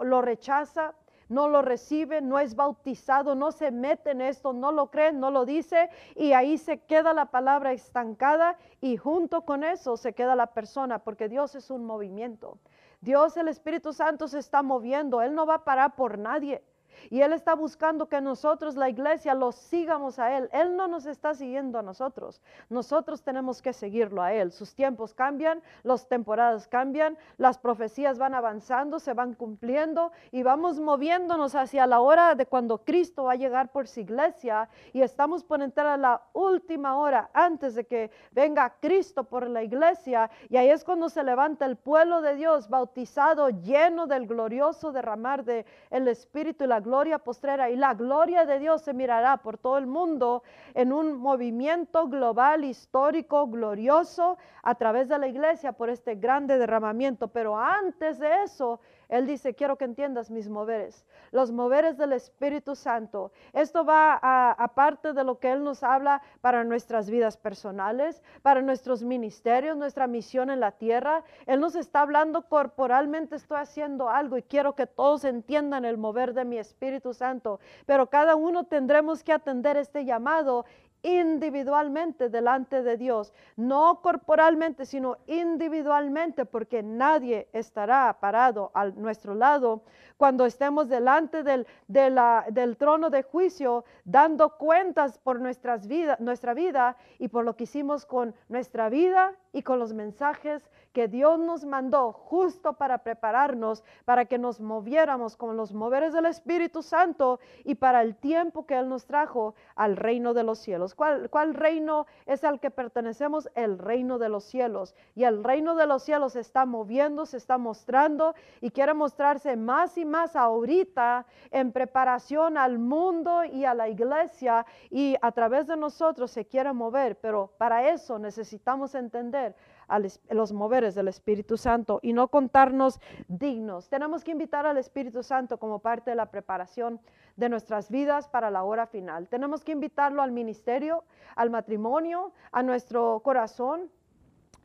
lo, 0.00 0.22
rechaza 0.22 0.94
no 1.28 1.48
lo 1.48 1.62
recibe, 1.62 2.20
no 2.20 2.38
es 2.38 2.54
bautizado, 2.54 3.34
no 3.34 3.52
se 3.52 3.70
mete 3.70 4.10
en 4.10 4.20
esto, 4.20 4.52
no 4.52 4.72
lo 4.72 4.90
cree, 4.90 5.12
no 5.12 5.30
lo 5.30 5.44
dice 5.44 5.90
y 6.14 6.32
ahí 6.32 6.58
se 6.58 6.78
queda 6.78 7.12
la 7.12 7.26
palabra 7.26 7.72
estancada 7.72 8.56
y 8.80 8.96
junto 8.96 9.42
con 9.42 9.64
eso 9.64 9.96
se 9.96 10.12
queda 10.12 10.36
la 10.36 10.48
persona 10.48 11.00
porque 11.00 11.28
Dios 11.28 11.54
es 11.54 11.70
un 11.70 11.84
movimiento. 11.84 12.58
Dios, 13.00 13.36
el 13.36 13.48
Espíritu 13.48 13.92
Santo 13.92 14.28
se 14.28 14.38
está 14.38 14.62
moviendo, 14.62 15.22
Él 15.22 15.34
no 15.34 15.46
va 15.46 15.56
a 15.56 15.64
parar 15.64 15.96
por 15.96 16.18
nadie. 16.18 16.62
Y 17.10 17.20
Él 17.20 17.32
está 17.32 17.54
buscando 17.54 18.08
que 18.08 18.20
nosotros, 18.20 18.76
la 18.76 18.88
iglesia, 18.88 19.34
lo 19.34 19.52
sigamos 19.52 20.18
a 20.18 20.36
Él. 20.36 20.48
Él 20.52 20.76
no 20.76 20.88
nos 20.88 21.06
está 21.06 21.34
siguiendo 21.34 21.78
a 21.78 21.82
nosotros. 21.82 22.40
Nosotros 22.68 23.22
tenemos 23.22 23.62
que 23.62 23.72
seguirlo 23.72 24.22
a 24.22 24.32
Él. 24.32 24.52
Sus 24.52 24.74
tiempos 24.74 25.14
cambian, 25.14 25.62
las 25.82 26.08
temporadas 26.08 26.66
cambian, 26.68 27.16
las 27.36 27.58
profecías 27.58 28.18
van 28.18 28.34
avanzando, 28.34 28.98
se 28.98 29.14
van 29.14 29.34
cumpliendo 29.34 30.12
y 30.30 30.42
vamos 30.42 30.78
moviéndonos 30.78 31.54
hacia 31.54 31.86
la 31.86 32.00
hora 32.00 32.34
de 32.34 32.46
cuando 32.46 32.78
Cristo 32.78 33.24
va 33.24 33.32
a 33.32 33.36
llegar 33.36 33.70
por 33.70 33.88
su 33.88 34.00
iglesia 34.00 34.68
y 34.92 35.02
estamos 35.02 35.44
por 35.44 35.62
entrar 35.62 35.86
a 35.86 35.96
la 35.96 36.22
última 36.32 36.96
hora 36.96 37.30
antes 37.32 37.74
de 37.74 37.86
que 37.86 38.10
venga 38.32 38.74
Cristo 38.80 39.24
por 39.24 39.48
la 39.48 39.62
iglesia. 39.62 40.30
Y 40.48 40.56
ahí 40.56 40.70
es 40.70 40.84
cuando 40.84 41.08
se 41.08 41.22
levanta 41.22 41.66
el 41.66 41.76
pueblo 41.76 42.20
de 42.20 42.34
Dios 42.34 42.68
bautizado, 42.68 43.50
lleno 43.50 44.06
del 44.06 44.26
glorioso 44.26 44.92
derramar 44.92 45.44
del 45.44 45.64
el 45.90 46.08
Espíritu 46.08 46.64
y 46.64 46.66
la 46.66 46.80
gloria 46.86 47.18
postrera 47.18 47.68
y 47.68 47.76
la 47.76 47.94
gloria 47.94 48.46
de 48.46 48.58
Dios 48.58 48.82
se 48.82 48.94
mirará 48.94 49.36
por 49.38 49.58
todo 49.58 49.76
el 49.76 49.86
mundo 49.86 50.42
en 50.72 50.92
un 50.92 51.18
movimiento 51.18 52.06
global, 52.08 52.64
histórico, 52.64 53.46
glorioso 53.48 54.38
a 54.62 54.74
través 54.76 55.08
de 55.08 55.18
la 55.18 55.26
iglesia 55.26 55.72
por 55.72 55.90
este 55.90 56.14
grande 56.14 56.58
derramamiento. 56.58 57.28
Pero 57.28 57.58
antes 57.58 58.18
de 58.18 58.44
eso, 58.44 58.80
él 59.08 59.26
dice, 59.26 59.54
quiero 59.54 59.76
que 59.76 59.84
entiendas 59.84 60.30
mis 60.30 60.48
moveres, 60.48 61.06
los 61.30 61.52
moveres 61.52 61.96
del 61.96 62.12
Espíritu 62.12 62.74
Santo. 62.74 63.30
Esto 63.52 63.84
va 63.84 64.18
aparte 64.52 65.12
de 65.12 65.22
lo 65.22 65.38
que 65.38 65.52
Él 65.52 65.62
nos 65.62 65.82
habla 65.82 66.22
para 66.40 66.64
nuestras 66.64 67.08
vidas 67.08 67.36
personales, 67.36 68.22
para 68.42 68.62
nuestros 68.62 69.02
ministerios, 69.02 69.76
nuestra 69.76 70.06
misión 70.06 70.50
en 70.50 70.60
la 70.60 70.72
tierra. 70.72 71.22
Él 71.46 71.60
nos 71.60 71.76
está 71.76 72.00
hablando 72.00 72.42
corporalmente, 72.48 73.36
estoy 73.36 73.58
haciendo 73.58 74.08
algo 74.08 74.38
y 74.38 74.42
quiero 74.42 74.74
que 74.74 74.86
todos 74.86 75.24
entiendan 75.24 75.84
el 75.84 75.98
mover 75.98 76.34
de 76.34 76.44
mi 76.44 76.58
Espíritu 76.58 77.14
Santo. 77.14 77.60
Pero 77.86 78.08
cada 78.08 78.34
uno 78.34 78.64
tendremos 78.64 79.22
que 79.22 79.32
atender 79.32 79.76
este 79.76 80.04
llamado 80.04 80.64
individualmente 81.06 82.28
delante 82.28 82.82
de 82.82 82.96
Dios, 82.96 83.32
no 83.54 84.00
corporalmente, 84.02 84.84
sino 84.84 85.18
individualmente, 85.28 86.44
porque 86.44 86.82
nadie 86.82 87.48
estará 87.52 88.18
parado 88.18 88.72
a 88.74 88.86
nuestro 88.86 89.34
lado. 89.34 89.82
Cuando 90.16 90.46
estemos 90.46 90.88
delante 90.88 91.44
del, 91.44 91.64
del 91.86 92.76
trono 92.76 93.08
de 93.08 93.22
juicio, 93.22 93.84
dando 94.04 94.56
cuentas 94.56 95.18
por 95.18 95.40
nuestras 95.40 95.86
vida, 95.86 96.16
nuestra 96.18 96.54
vida 96.54 96.96
y 97.20 97.28
por 97.28 97.44
lo 97.44 97.54
que 97.54 97.64
hicimos 97.64 98.04
con 98.04 98.34
nuestra 98.48 98.88
vida 98.88 99.32
y 99.52 99.62
con 99.62 99.78
los 99.78 99.92
mensajes 99.92 100.68
que 100.96 101.08
Dios 101.08 101.38
nos 101.38 101.66
mandó 101.66 102.10
justo 102.10 102.72
para 102.72 103.02
prepararnos, 103.02 103.84
para 104.06 104.24
que 104.24 104.38
nos 104.38 104.62
moviéramos 104.62 105.36
con 105.36 105.54
los 105.54 105.74
moveres 105.74 106.14
del 106.14 106.24
Espíritu 106.24 106.82
Santo 106.82 107.38
y 107.64 107.74
para 107.74 108.00
el 108.00 108.16
tiempo 108.16 108.64
que 108.64 108.78
Él 108.78 108.88
nos 108.88 109.04
trajo 109.04 109.54
al 109.74 109.98
reino 109.98 110.32
de 110.32 110.42
los 110.42 110.58
cielos. 110.58 110.94
¿Cuál, 110.94 111.52
reino 111.52 112.06
es 112.24 112.44
al 112.44 112.60
que 112.60 112.70
pertenecemos? 112.70 113.50
El 113.54 113.78
reino 113.78 114.18
de 114.18 114.30
los 114.30 114.44
cielos. 114.44 114.94
Y 115.14 115.24
el 115.24 115.44
reino 115.44 115.74
de 115.74 115.86
los 115.86 116.02
cielos 116.02 116.32
se 116.32 116.40
está 116.40 116.64
moviendo, 116.64 117.26
se 117.26 117.36
está 117.36 117.58
mostrando 117.58 118.34
y 118.62 118.70
quiere 118.70 118.94
mostrarse 118.94 119.54
más 119.54 119.98
y 119.98 120.06
más 120.06 120.34
ahorita 120.34 121.26
en 121.50 121.72
preparación 121.72 122.56
al 122.56 122.78
mundo 122.78 123.44
y 123.44 123.66
a 123.66 123.74
la 123.74 123.90
iglesia 123.90 124.64
y 124.88 125.14
a 125.20 125.30
través 125.32 125.66
de 125.66 125.76
nosotros 125.76 126.30
se 126.30 126.46
quiere 126.46 126.72
mover, 126.72 127.18
pero 127.18 127.52
para 127.58 127.90
eso 127.90 128.18
necesitamos 128.18 128.94
entender 128.94 129.54
a 129.88 130.00
los 130.34 130.52
moveres 130.52 130.94
del 130.94 131.08
Espíritu 131.08 131.56
Santo 131.56 132.00
y 132.02 132.12
no 132.12 132.28
contarnos 132.28 133.00
dignos. 133.28 133.88
Tenemos 133.88 134.24
que 134.24 134.32
invitar 134.32 134.66
al 134.66 134.78
Espíritu 134.78 135.22
Santo 135.22 135.58
como 135.58 135.78
parte 135.78 136.10
de 136.10 136.16
la 136.16 136.30
preparación 136.30 137.00
de 137.36 137.48
nuestras 137.48 137.90
vidas 137.90 138.28
para 138.28 138.50
la 138.50 138.64
hora 138.64 138.86
final. 138.86 139.28
Tenemos 139.28 139.62
que 139.62 139.72
invitarlo 139.72 140.22
al 140.22 140.32
ministerio, 140.32 141.04
al 141.36 141.50
matrimonio, 141.50 142.32
a 142.52 142.62
nuestro 142.62 143.20
corazón. 143.20 143.90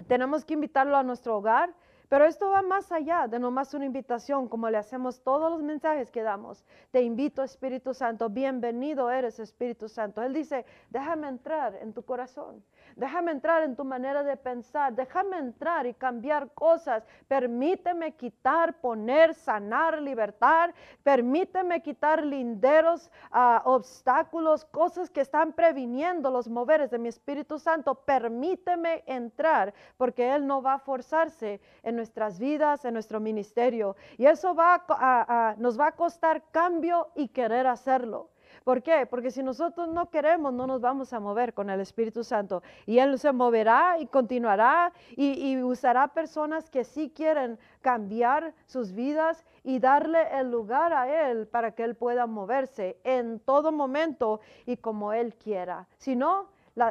Tenemos 0.07 0.45
que 0.45 0.53
invitarlo 0.53 0.97
a 0.97 1.03
nuestro 1.03 1.37
hogar. 1.37 1.73
Pero 2.11 2.25
esto 2.25 2.49
va 2.49 2.61
más 2.61 2.91
allá 2.91 3.29
de 3.29 3.39
nomás 3.39 3.73
una 3.73 3.85
invitación, 3.85 4.49
como 4.49 4.69
le 4.69 4.77
hacemos 4.77 5.21
todos 5.21 5.49
los 5.49 5.63
mensajes 5.63 6.11
que 6.11 6.23
damos. 6.23 6.65
Te 6.91 7.01
invito, 7.03 7.41
Espíritu 7.41 7.93
Santo, 7.93 8.27
bienvenido 8.29 9.09
eres, 9.09 9.39
Espíritu 9.39 9.87
Santo. 9.87 10.21
Él 10.21 10.33
dice, 10.33 10.65
déjame 10.89 11.29
entrar 11.29 11.73
en 11.75 11.93
tu 11.93 12.03
corazón. 12.03 12.65
Déjame 12.95 13.31
entrar 13.31 13.63
en 13.63 13.75
tu 13.75 13.83
manera 13.83 14.23
de 14.23 14.37
pensar. 14.37 14.93
Déjame 14.93 15.37
entrar 15.37 15.85
y 15.85 15.93
cambiar 15.93 16.51
cosas. 16.53 17.03
Permíteme 17.27 18.15
quitar, 18.15 18.79
poner, 18.79 19.33
sanar, 19.33 20.01
libertar. 20.01 20.73
Permíteme 21.03 21.81
quitar 21.81 22.25
linderos, 22.25 23.09
ah, 23.31 23.61
obstáculos, 23.65 24.65
cosas 24.65 25.09
que 25.09 25.21
están 25.21 25.53
previniendo 25.53 26.29
los 26.29 26.47
moveres 26.47 26.91
de 26.91 26.99
mi 26.99 27.09
Espíritu 27.09 27.59
Santo. 27.59 27.95
Permíteme 27.95 29.03
entrar 29.05 29.73
porque 29.97 30.33
Él 30.33 30.45
no 30.45 30.61
va 30.61 30.73
a 30.73 30.79
forzarse 30.79 31.61
en 31.83 31.95
nuestras 31.95 32.39
vidas, 32.39 32.85
en 32.85 32.93
nuestro 32.93 33.19
ministerio. 33.19 33.95
Y 34.17 34.25
eso 34.25 34.53
va 34.53 34.83
a, 34.89 35.55
nos 35.57 35.79
va 35.79 35.87
a 35.87 35.91
costar 35.93 36.43
cambio 36.51 37.09
y 37.15 37.29
querer 37.29 37.67
hacerlo. 37.67 38.29
¿Por 38.63 38.83
qué? 38.83 39.07
Porque 39.07 39.31
si 39.31 39.41
nosotros 39.41 39.87
no 39.87 40.09
queremos, 40.09 40.53
no 40.53 40.67
nos 40.67 40.81
vamos 40.81 41.13
a 41.13 41.19
mover 41.19 41.53
con 41.53 41.69
el 41.69 41.79
Espíritu 41.79 42.23
Santo. 42.23 42.61
Y 42.85 42.99
Él 42.99 43.17
se 43.17 43.31
moverá 43.31 43.97
y 43.99 44.05
continuará 44.05 44.93
y, 45.15 45.57
usará 45.61 46.09
personas 46.09 46.69
que 46.69 46.83
sí 46.83 47.11
quieren 47.15 47.57
cambiar 47.81 48.53
sus 48.67 48.93
vidas 48.93 49.45
y 49.63 49.79
darle 49.79 50.19
el 50.39 50.51
lugar 50.51 50.93
a 50.93 51.29
Él 51.29 51.47
para 51.47 51.71
que 51.71 51.83
Él 51.83 51.95
pueda 51.95 52.27
moverse 52.27 52.97
en 53.03 53.39
todo 53.39 53.71
momento 53.71 54.41
y 54.65 54.77
como 54.77 55.11
Él 55.11 55.33
quiera. 55.35 55.87
Si 55.97 56.15
no, 56.15 56.49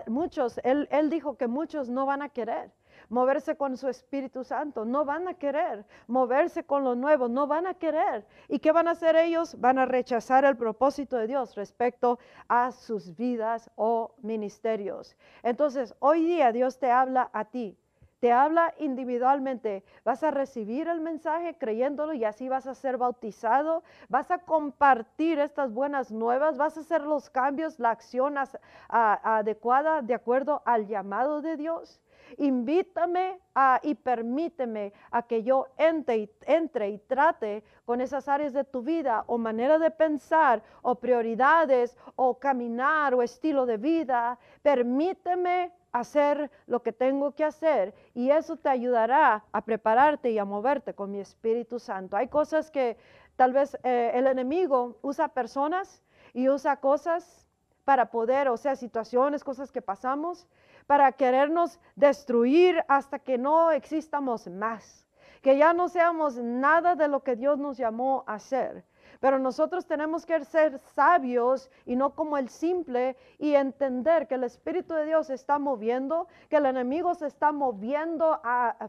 muchos, 0.08 0.60
él, 0.64 0.88
dijo 1.10 1.36
que 1.36 1.46
muchos 1.46 1.88
no 1.88 2.06
van 2.06 2.22
a 2.22 2.28
querer 2.28 2.70
moverse 3.08 3.56
con 3.56 3.76
su 3.76 3.88
Espíritu 3.88 4.44
Santo, 4.44 4.84
no 4.84 5.04
van 5.04 5.28
a 5.28 5.34
querer 5.34 5.84
moverse 6.06 6.64
con 6.64 6.84
lo 6.84 6.94
nuevo, 6.94 7.28
no 7.28 7.46
van 7.46 7.66
a 7.66 7.74
querer. 7.74 8.26
¿Y 8.48 8.58
qué 8.58 8.72
van 8.72 8.88
a 8.88 8.92
hacer 8.92 9.16
ellos? 9.16 9.60
Van 9.60 9.78
a 9.78 9.86
rechazar 9.86 10.44
el 10.44 10.56
propósito 10.56 11.16
de 11.16 11.26
Dios 11.26 11.54
respecto 11.54 12.18
a 12.48 12.72
sus 12.72 13.16
vidas 13.16 13.70
o 13.76 14.14
ministerios. 14.22 15.16
Entonces, 15.42 15.94
hoy 16.00 16.24
día 16.24 16.52
Dios 16.52 16.78
te 16.78 16.90
habla 16.90 17.30
a 17.32 17.44
ti. 17.46 17.76
Te 18.20 18.32
habla 18.32 18.74
individualmente. 18.78 19.82
Vas 20.04 20.22
a 20.22 20.30
recibir 20.30 20.88
el 20.88 21.00
mensaje 21.00 21.56
creyéndolo 21.56 22.12
y 22.12 22.26
así 22.26 22.50
vas 22.50 22.66
a 22.66 22.74
ser 22.74 22.98
bautizado. 22.98 23.82
Vas 24.10 24.30
a 24.30 24.38
compartir 24.38 25.38
estas 25.38 25.72
buenas 25.72 26.12
nuevas. 26.12 26.58
Vas 26.58 26.76
a 26.76 26.80
hacer 26.80 27.00
los 27.00 27.30
cambios, 27.30 27.78
la 27.78 27.90
acción 27.90 28.34
adecuada 28.88 30.02
de 30.02 30.12
acuerdo 30.12 30.60
al 30.66 30.86
llamado 30.86 31.40
de 31.40 31.56
Dios. 31.56 31.98
Invítame 32.38 33.40
a, 33.54 33.80
y 33.82 33.94
permíteme 33.94 34.92
a 35.10 35.22
que 35.22 35.42
yo 35.42 35.68
entre 35.76 36.88
y, 36.88 36.98
trate 36.98 37.64
con 37.84 38.00
esas 38.00 38.28
áreas 38.28 38.52
de 38.52 38.64
tu 38.64 38.82
vida 38.82 39.24
o 39.26 39.38
manera 39.38 39.78
de 39.78 39.90
pensar 39.90 40.62
o 40.82 40.94
prioridades 40.94 41.96
o 42.16 42.38
caminar 42.38 43.14
o 43.14 43.22
estilo 43.22 43.66
de 43.66 43.76
vida. 43.76 44.38
Permíteme 44.62 45.72
hacer 45.92 46.50
lo 46.66 46.82
que 46.82 46.92
tengo 46.92 47.32
que 47.32 47.44
hacer 47.44 47.94
y 48.14 48.30
eso 48.30 48.56
te 48.56 48.68
ayudará 48.68 49.44
a 49.52 49.64
prepararte 49.64 50.30
y 50.30 50.38
a 50.38 50.44
moverte 50.44 50.94
con 50.94 51.10
mi 51.10 51.20
Espíritu 51.20 51.78
Santo. 51.78 52.16
Hay 52.16 52.28
cosas 52.28 52.70
que 52.70 52.96
tal 53.36 53.52
vez 53.52 53.76
eh, 53.82 54.12
el 54.14 54.26
enemigo 54.26 54.98
usa 55.02 55.28
personas 55.28 56.02
y 56.32 56.48
usa 56.48 56.76
cosas 56.76 57.46
para 57.84 58.10
poder, 58.10 58.48
o 58.48 58.56
sea, 58.56 58.76
situaciones, 58.76 59.42
cosas 59.42 59.72
que 59.72 59.82
pasamos 59.82 60.46
para 60.90 61.12
querernos 61.12 61.78
destruir 61.94 62.84
hasta 62.88 63.20
que 63.20 63.38
no 63.38 63.70
existamos 63.70 64.48
más, 64.48 65.06
que 65.40 65.56
ya 65.56 65.72
no 65.72 65.88
seamos 65.88 66.36
nada 66.36 66.96
de 66.96 67.06
lo 67.06 67.22
que 67.22 67.36
Dios 67.36 67.60
nos 67.60 67.76
llamó 67.76 68.24
a 68.26 68.40
ser. 68.40 68.84
Pero 69.20 69.38
nosotros 69.38 69.86
tenemos 69.86 70.26
que 70.26 70.44
ser 70.44 70.80
sabios 70.80 71.70
y 71.86 71.94
no 71.94 72.16
como 72.16 72.38
el 72.38 72.48
simple 72.48 73.16
y 73.38 73.54
entender 73.54 74.26
que 74.26 74.34
el 74.34 74.42
Espíritu 74.42 74.92
de 74.94 75.04
Dios 75.04 75.28
se 75.28 75.34
está 75.34 75.60
moviendo, 75.60 76.26
que 76.48 76.56
el 76.56 76.66
enemigo 76.66 77.14
se 77.14 77.28
está 77.28 77.52
moviendo 77.52 78.40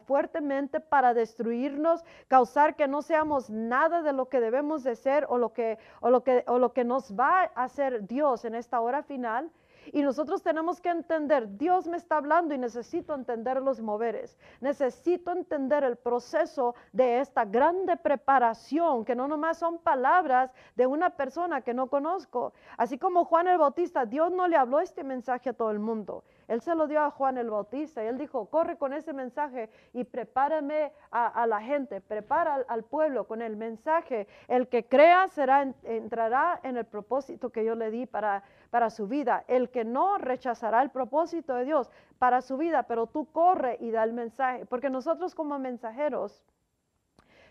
fuertemente 0.08 0.80
para 0.80 1.14
destruirnos, 1.14 2.04
causar 2.28 2.76
que 2.76 2.88
no 2.88 3.04
seamos 3.04 3.52
nada 3.52 4.02
de 4.02 4.14
lo 4.14 4.28
que 4.28 4.40
debemos 4.40 4.84
de 4.84 4.96
ser 4.96 5.28
o 5.30 5.38
lo 5.38 5.54
que, 5.54 5.78
o 6.00 6.10
lo 6.10 6.24
que, 6.24 6.46
o 6.48 6.58
lo 6.58 6.74
que 6.74 6.84
nos 6.84 7.14
va 7.14 7.52
a 7.54 7.64
hacer 7.66 8.08
Dios 8.08 8.44
en 8.44 8.56
esta 8.56 8.82
hora 8.82 9.04
final. 9.04 9.52
Y 9.88 10.02
nosotros 10.04 10.44
tenemos 10.44 10.80
que 10.80 10.90
entender, 10.90 11.58
Dios 11.58 11.88
me 11.88 11.98
está 11.98 12.18
hablando 12.18 12.54
y 12.54 12.58
necesito 12.58 13.14
entender 13.16 13.62
los 13.62 13.82
moveres. 13.82 14.38
Necesito 14.60 15.32
entender 15.32 15.84
el 15.84 15.98
proceso 15.98 16.76
de 16.92 17.20
esta 17.20 17.46
grande 17.46 17.98
preparación, 17.98 19.04
que 19.04 19.16
no 19.16 19.28
nomás 19.28 19.58
son 19.58 19.80
palabras 19.80 20.52
de 20.76 20.86
una 20.86 21.10
persona 21.12 21.62
que 21.62 21.74
no 21.74 21.88
conozco. 21.88 22.54
Así 22.78 22.98
como 22.98 23.26
Juan 23.26 23.48
el 23.48 23.58
Bautista, 23.58 24.06
Dios 24.06 24.32
no 24.32 24.48
le 24.48 24.56
habló 24.56 24.80
este 24.80 25.04
mensaje 25.04 25.50
a 25.50 25.54
todo 25.54 25.72
el 25.72 25.80
mundo. 25.80 26.24
Él 26.52 26.60
se 26.60 26.76
lo 26.76 26.86
dio 26.86 27.00
a 27.00 27.12
Juan 27.12 27.38
el 27.38 27.50
Bautista 27.50 28.04
y 28.04 28.08
él 28.08 28.18
dijo, 28.18 28.48
corre 28.48 28.76
con 28.76 28.92
ese 28.92 29.14
mensaje 29.14 29.70
y 29.94 30.04
prepárame 30.04 30.92
a, 31.10 31.48
la 31.48 31.62
gente, 31.62 32.02
prepara 32.02 32.66
al, 32.68 32.84
pueblo 32.84 33.26
con 33.26 33.42
el 33.42 33.56
mensaje. 33.56 34.28
El 34.50 34.68
que 34.68 34.84
crea 34.84 35.30
será, 35.30 35.74
entrará 35.84 36.60
en 36.64 36.76
el 36.76 36.84
propósito 36.84 37.52
que 37.52 37.64
yo 37.64 37.74
le 37.76 37.90
di 37.90 38.06
para, 38.06 38.44
para 38.70 38.90
su 38.90 39.08
vida. 39.08 39.46
El 39.48 39.70
que 39.70 39.86
no 39.86 40.18
rechazará 40.18 40.82
el 40.82 40.90
propósito 40.90 41.56
de 41.56 41.64
Dios 41.64 41.90
para 42.20 42.42
su 42.42 42.58
vida, 42.58 42.84
pero 42.84 43.08
tú 43.08 43.32
corre 43.32 43.78
y 43.80 43.92
da 43.92 44.04
el 44.04 44.12
mensaje, 44.12 44.66
porque 44.66 44.90
nosotros 44.90 45.34
como 45.34 45.58
mensajeros 45.58 46.44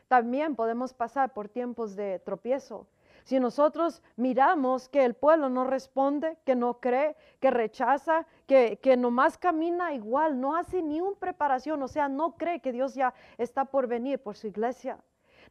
también 0.09 0.57
podemos 0.57 0.93
pasar 0.93 1.33
por 1.33 1.49
tiempos 1.49 1.97
de 1.97 2.19
tropiezo 2.19 2.87
si 3.31 3.39
nosotros 3.39 4.03
miramos 4.17 4.89
que 4.89 5.05
el 5.05 5.15
pueblo 5.15 5.49
no 5.49 5.63
responde, 5.63 6.37
que 6.45 6.57
no 6.57 6.81
cree, 6.81 7.15
que 7.39 7.53
rechaza, 7.53 8.27
que, 8.49 8.81
que 8.83 8.97
nomás 8.97 9.39
camina 9.39 9.95
igual, 9.95 10.41
no 10.41 10.57
hace 10.57 10.83
ni 10.83 11.01
una 11.01 11.17
preparación, 11.17 11.81
o 11.81 11.87
sea, 11.87 12.09
no 12.09 12.37
cree 12.37 12.59
que 12.59 12.73
Dios 12.73 12.97
ya 12.97 13.15
está 13.39 13.67
por 13.67 13.87
venir 13.87 14.21
por 14.21 14.37
su 14.37 14.49
iglesia. 14.49 14.99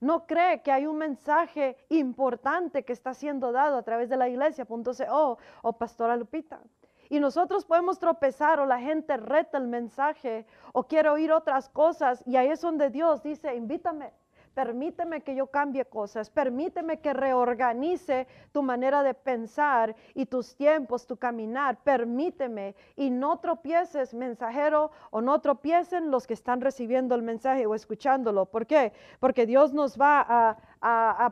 No 0.02 0.28
cree 0.28 0.62
que 0.62 0.74
hay 0.74 0.88
un 0.88 0.98
mensaje 0.98 1.78
importante 1.88 2.84
que 2.84 2.92
está 2.92 3.13
siendo 3.13 3.54
dado 3.54 3.78
a 3.78 3.84
través 3.84 4.10
de 4.10 4.18
la 4.18 4.28
iglesia.co 4.28 5.38
o 5.62 5.74
Pastora 5.78 6.18
Lupita. 6.18 6.60
Y 7.08 7.22
nosotros 7.22 7.63
podemos 7.63 7.98
tropezar 7.98 8.60
o 8.60 8.65
la 8.65 8.80
gente 8.80 9.15
reta 9.15 9.58
el 9.58 9.70
mensaje 9.70 10.46
o 10.74 10.84
quiere 10.84 11.08
oír 11.08 11.32
otras 11.32 11.70
cosas 11.70 12.22
y 12.28 12.36
ahí 12.36 12.50
es 12.50 12.60
donde 12.60 12.89
Dios 12.89 13.24
dice, 13.24 13.56
invítame, 13.56 14.12
Permíteme 14.54 15.22
que 15.22 15.36
yo 15.36 15.48
cambie 15.48 15.86
cosas, 15.86 16.30
permíteme 16.30 17.00
que 17.00 17.14
reorganice 17.14 18.28
tu 18.52 18.62
manera 18.62 19.04
de 19.04 19.14
pensar 19.14 19.96
y 20.14 20.26
tus 20.26 20.56
tiempos, 20.56 21.06
tu 21.06 21.18
caminar, 21.18 21.78
permíteme 21.84 22.76
y 22.96 23.10
no 23.10 23.40
tropieces 23.40 24.14
mensajero 24.14 24.92
o 25.12 25.22
no 25.22 25.40
tropiecen 25.40 26.12
los 26.12 26.28
que 26.28 26.34
están 26.34 26.62
recibiendo 26.62 27.16
el 27.16 27.22
mensaje 27.22 27.66
o 27.66 27.76
escuchándolo. 27.76 28.48
¿Por 28.48 28.66
qué? 28.66 28.92
Porque 29.20 29.46
Dios 29.46 29.74
nos 29.74 29.98
va 30.00 30.26
a, 30.28 30.58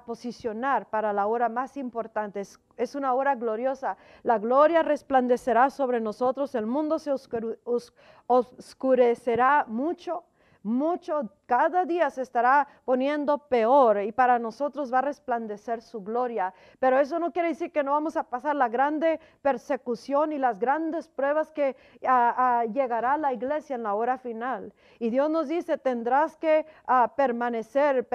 posicionar 0.06 0.90
para 0.90 1.12
la 1.14 1.26
hora 1.26 1.50
más 1.50 1.78
importante. 1.78 2.42
Es, 2.42 2.60
es, 2.78 2.96
una 2.96 3.14
hora 3.14 3.36
gloriosa. 3.36 3.98
La 4.24 4.38
gloria 4.38 4.84
resplandecerá 4.84 5.70
sobre 5.70 6.00
nosotros, 6.00 6.54
el 6.56 6.66
mundo 6.66 7.00
se 7.00 7.12
oscurecerá 8.28 9.66
mucho 9.68 10.24
mucho, 10.68 11.32
cada 11.46 11.86
día 11.86 12.10
se 12.10 12.22
estará 12.22 12.68
poniendo 12.84 13.38
peor 13.38 14.02
y 14.02 14.12
para 14.12 14.38
nosotros 14.38 14.94
va 14.94 15.00
a 15.00 15.04
resplandecer 15.04 15.82
su 15.82 16.04
gloria. 16.04 16.54
Pero 16.80 17.00
eso 17.00 17.20
no 17.20 17.32
quiere 17.32 17.48
decir 17.48 17.72
que 17.72 17.84
no 17.84 17.94
vamos 17.94 18.18
a 18.18 18.24
pasar 18.24 18.56
la 18.56 18.68
grande 18.68 19.20
persecución 19.42 20.34
y 20.34 20.38
las 20.38 20.60
grandes 20.60 21.08
pruebas 21.08 21.52
que 21.52 21.76
llegará 22.02 23.14
a 23.14 23.18
la 23.18 23.32
iglesia 23.34 23.76
en 23.76 23.84
la 23.84 23.94
hora 23.94 24.18
final. 24.18 24.74
Y 25.00 25.10
Dios 25.10 25.30
nos 25.30 25.48
dice, 25.48 25.78
tendrás 25.78 26.36
que 26.36 26.66
permanecer 27.16 28.08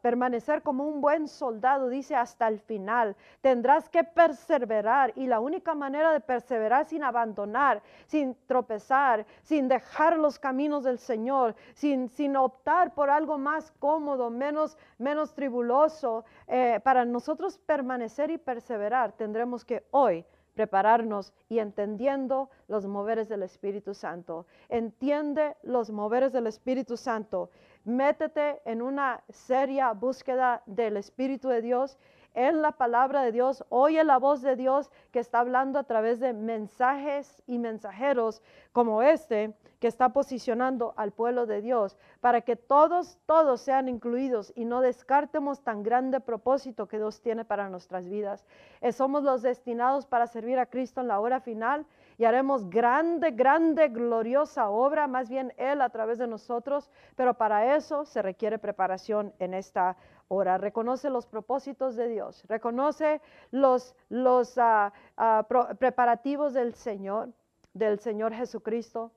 permanecer 0.00 0.62
como 0.62 0.84
un 0.84 1.00
buen 1.00 1.28
soldado, 1.28 1.88
dice, 1.88 2.14
hasta 2.14 2.48
el 2.48 2.58
final. 2.60 3.16
Tendrás 3.40 3.88
que 3.88 4.04
perseverar 4.04 5.12
y 5.16 5.26
la 5.26 5.40
única 5.40 5.74
manera 5.74 6.12
de 6.12 6.20
perseverar 6.20 6.84
sin 6.86 7.04
abandonar, 7.04 7.82
sin 8.06 8.36
tropezar, 8.46 9.26
sin 9.42 9.68
dejar 9.68 10.18
los 10.18 10.38
caminos 10.38 10.84
del 10.84 10.98
Señor, 10.98 11.35
sin, 11.74 12.08
sin 12.10 12.36
optar 12.36 12.94
por 12.94 13.10
algo 13.10 13.38
más 13.38 13.72
cómodo, 13.78 14.30
menos, 14.30 14.76
menos 14.98 15.34
tribuloso, 15.34 16.24
eh, 16.46 16.80
para 16.82 17.04
nosotros 17.04 17.58
permanecer 17.58 18.30
y 18.30 18.38
perseverar, 18.38 19.12
tendremos 19.12 19.64
que 19.64 19.84
hoy 19.90 20.24
prepararnos 20.54 21.34
y 21.50 21.58
entendiendo 21.58 22.48
los 22.66 22.86
moveres 22.86 23.28
del 23.28 23.42
Espíritu 23.42 23.92
Santo. 23.92 24.46
Entiende 24.70 25.54
los 25.62 25.90
moveres 25.90 26.32
del 26.32 26.46
Espíritu 26.46 26.96
Santo 26.96 27.50
métete 27.86 28.60
en 28.64 28.82
una 28.82 29.22
seria 29.30 29.92
búsqueda 29.92 30.62
del 30.66 30.96
Espíritu 30.96 31.48
de 31.48 31.62
Dios, 31.62 31.96
en 32.36 32.60
la 32.60 32.72
palabra 32.72 33.22
de 33.22 33.32
Dios, 33.32 33.64
oye 33.70 34.04
la 34.04 34.18
voz 34.18 34.42
de 34.42 34.56
Dios 34.56 34.90
que 35.10 35.18
está 35.18 35.40
hablando 35.40 35.78
a 35.78 35.84
través 35.84 36.20
de 36.20 36.34
mensajes 36.34 37.42
y 37.46 37.58
mensajeros 37.58 38.42
como 38.72 39.00
este 39.02 39.54
que 39.80 39.88
está 39.88 40.10
posicionando 40.10 40.92
al 40.96 41.12
pueblo 41.12 41.46
de 41.46 41.62
Dios 41.62 41.96
para 42.20 42.42
que 42.42 42.54
todos, 42.54 43.18
todos 43.24 43.62
sean 43.62 43.88
incluidos 43.88 44.52
y 44.54 44.66
no 44.66 44.82
descartemos 44.82 45.62
tan 45.62 45.82
grande 45.82 46.20
propósito 46.20 46.86
que 46.86 46.98
Dios 46.98 47.22
tiene 47.22 47.46
para 47.46 47.70
nuestras 47.70 48.08
vidas. 48.08 48.44
Eh, 48.82 48.92
somos 48.92 49.22
los 49.22 49.40
destinados 49.40 50.06
para 50.06 50.26
servir 50.26 50.58
a 50.58 50.66
Cristo 50.66 51.00
en 51.00 51.08
la 51.08 51.20
hora 51.20 51.40
final 51.40 51.86
y 52.18 52.24
haremos 52.24 52.68
grande, 52.68 53.30
grande, 53.30 53.88
gloriosa 53.88 54.68
obra, 54.68 55.06
más 55.06 55.30
bien 55.30 55.54
Él 55.56 55.80
a 55.80 55.88
través 55.88 56.18
de 56.18 56.26
nosotros, 56.26 56.90
pero 57.14 57.34
para 57.34 57.76
eso 57.76 58.04
se 58.04 58.20
requiere 58.20 58.58
preparación 58.58 59.32
en 59.38 59.54
esta 59.54 59.96
hora. 60.28 60.58
Reconoce 60.58 61.10
los 61.10 61.26
propósitos 61.26 61.96
de 61.96 62.08
Dios, 62.08 62.44
reconoce 62.48 63.20
los, 63.50 63.94
los 64.08 64.58
ah, 64.58 64.92
ah, 65.16 65.46
preparativos 65.78 66.54
del 66.54 66.74
Señor, 66.74 67.30
del 67.74 68.00
Señor 68.00 68.32
Jesucristo 68.32 69.12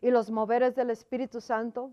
y 0.00 0.10
los 0.10 0.30
moveres 0.30 0.74
del 0.74 0.90
Espíritu 0.90 1.40
Santo 1.40 1.92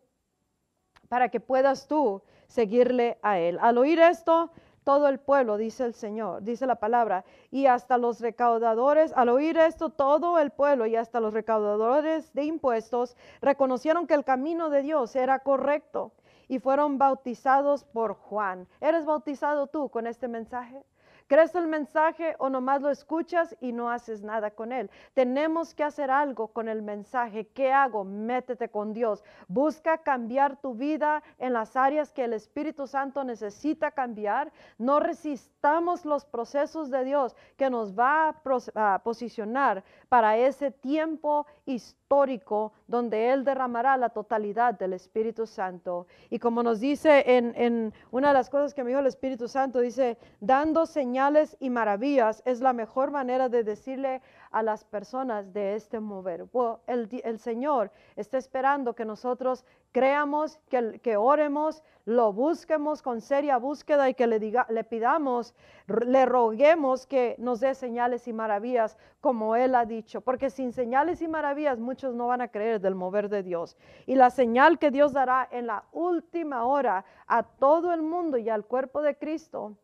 para 1.07 1.29
que 1.29 1.39
puedas 1.39 1.87
tú 1.87 2.21
seguirle 2.47 3.17
a 3.21 3.39
Él. 3.39 3.57
Al 3.61 3.77
oír 3.77 3.99
esto, 3.99 4.51
todo 4.83 5.07
el 5.07 5.19
pueblo, 5.19 5.57
dice 5.57 5.85
el 5.85 5.93
Señor, 5.93 6.43
dice 6.43 6.65
la 6.65 6.75
palabra, 6.75 7.23
y 7.51 7.67
hasta 7.67 7.97
los 7.97 8.19
recaudadores, 8.19 9.13
al 9.15 9.29
oír 9.29 9.57
esto, 9.57 9.89
todo 9.89 10.39
el 10.39 10.51
pueblo 10.51 10.85
y 10.85 10.95
hasta 10.95 11.19
los 11.19 11.33
recaudadores 11.33 12.33
de 12.33 12.45
impuestos 12.45 13.15
reconocieron 13.41 14.07
que 14.07 14.15
el 14.15 14.23
camino 14.23 14.69
de 14.69 14.81
Dios 14.81 15.15
era 15.15 15.39
correcto 15.39 16.11
y 16.51 16.59
fueron 16.59 16.97
bautizados 16.97 17.85
por 17.85 18.13
Juan. 18.13 18.67
¿Eres 18.81 19.05
bautizado 19.05 19.67
tú 19.67 19.87
con 19.87 20.05
este 20.05 20.27
mensaje? 20.27 20.83
¿Crees 21.31 21.55
el 21.55 21.69
mensaje 21.69 22.35
o 22.39 22.49
nomás 22.49 22.81
lo 22.81 22.89
escuchas 22.89 23.55
y 23.61 23.71
no 23.71 23.89
haces 23.89 24.21
nada 24.21 24.51
con 24.51 24.73
él? 24.73 24.91
Tenemos 25.13 25.73
que 25.73 25.81
hacer 25.81 26.11
algo 26.11 26.49
con 26.49 26.67
el 26.67 26.81
mensaje. 26.81 27.47
¿Qué 27.47 27.71
hago? 27.71 28.03
Métete 28.03 28.67
con 28.67 28.91
Dios. 28.91 29.23
Busca 29.47 29.99
cambiar 29.99 30.57
tu 30.57 30.73
vida 30.73 31.23
en 31.37 31.53
las 31.53 31.77
áreas 31.77 32.11
que 32.11 32.25
el 32.25 32.33
Espíritu 32.33 32.85
Santo 32.85 33.23
necesita 33.23 33.91
cambiar. 33.91 34.51
No 34.77 34.99
resistamos 34.99 36.03
los 36.03 36.25
procesos 36.25 36.89
de 36.89 37.05
Dios 37.05 37.33
que 37.55 37.69
nos 37.69 37.97
va 37.97 38.35
a, 38.75 38.99
posicionar 39.01 39.85
para 40.09 40.35
ese 40.35 40.69
tiempo 40.69 41.45
histórico 41.65 42.73
donde 42.87 43.31
Él 43.31 43.45
derramará 43.45 43.95
la 43.95 44.09
totalidad 44.09 44.77
del 44.77 44.91
Espíritu 44.91 45.47
Santo. 45.47 46.07
Y 46.29 46.39
como 46.39 46.61
nos 46.61 46.81
dice 46.81 47.23
en, 47.25 47.93
una 48.11 48.29
de 48.29 48.33
las 48.33 48.49
cosas 48.49 48.73
que 48.73 48.83
me 48.83 48.89
dijo 48.89 48.99
el 48.99 49.07
Espíritu 49.07 49.47
Santo, 49.47 49.79
dice, 49.79 50.17
dando 50.41 50.85
señales 50.85 51.20
y 51.59 51.69
maravillas 51.69 52.41
es 52.45 52.61
la 52.61 52.73
mejor 52.73 53.11
manera 53.11 53.47
de 53.47 53.63
decirle 53.63 54.21
a 54.49 54.63
las 54.63 54.83
personas 54.83 55.53
de 55.53 55.75
este 55.75 55.99
mover. 55.99 56.47
el, 56.87 57.39
Señor 57.39 57.91
está 58.15 58.39
esperando 58.39 58.95
que 58.95 59.05
nosotros 59.05 59.63
creamos, 59.91 60.57
que, 60.67 60.99
que 60.99 61.17
oremos, 61.17 61.83
lo 62.05 62.33
busquemos 62.33 63.03
con 63.03 63.21
seria 63.21 63.57
búsqueda 63.57 64.09
y 64.09 64.15
que 64.15 64.25
le, 64.25 64.39
diga, 64.39 64.65
le 64.69 64.83
pidamos, 64.83 65.53
le 65.87 66.25
roguemos 66.25 67.05
que 67.05 67.35
nos 67.37 67.59
dé 67.59 67.75
señales 67.75 68.27
y 68.27 68.33
maravillas 68.33 68.97
como 69.19 69.55
Él 69.55 69.75
ha 69.75 69.85
dicho. 69.85 70.21
Porque 70.21 70.49
sin 70.49 70.73
señales 70.73 71.21
y 71.21 71.27
maravillas 71.27 71.77
muchos 71.77 72.15
no 72.15 72.27
van 72.27 72.41
a 72.41 72.47
creer 72.47 72.81
del 72.81 72.95
mover 72.95 73.29
de 73.29 73.43
Dios. 73.43 73.77
Y 74.07 74.15
la 74.15 74.31
señal 74.31 74.79
que 74.79 74.89
Dios 74.89 75.13
dará 75.13 75.47
en 75.51 75.67
la 75.67 75.83
última 75.91 76.65
hora 76.65 77.05
a 77.27 77.43
todo 77.43 77.93
el 77.93 78.01
mundo 78.01 78.37
y 78.37 78.49
al 78.49 78.65
cuerpo 78.65 79.03
de 79.03 79.15
Cristo 79.15 79.77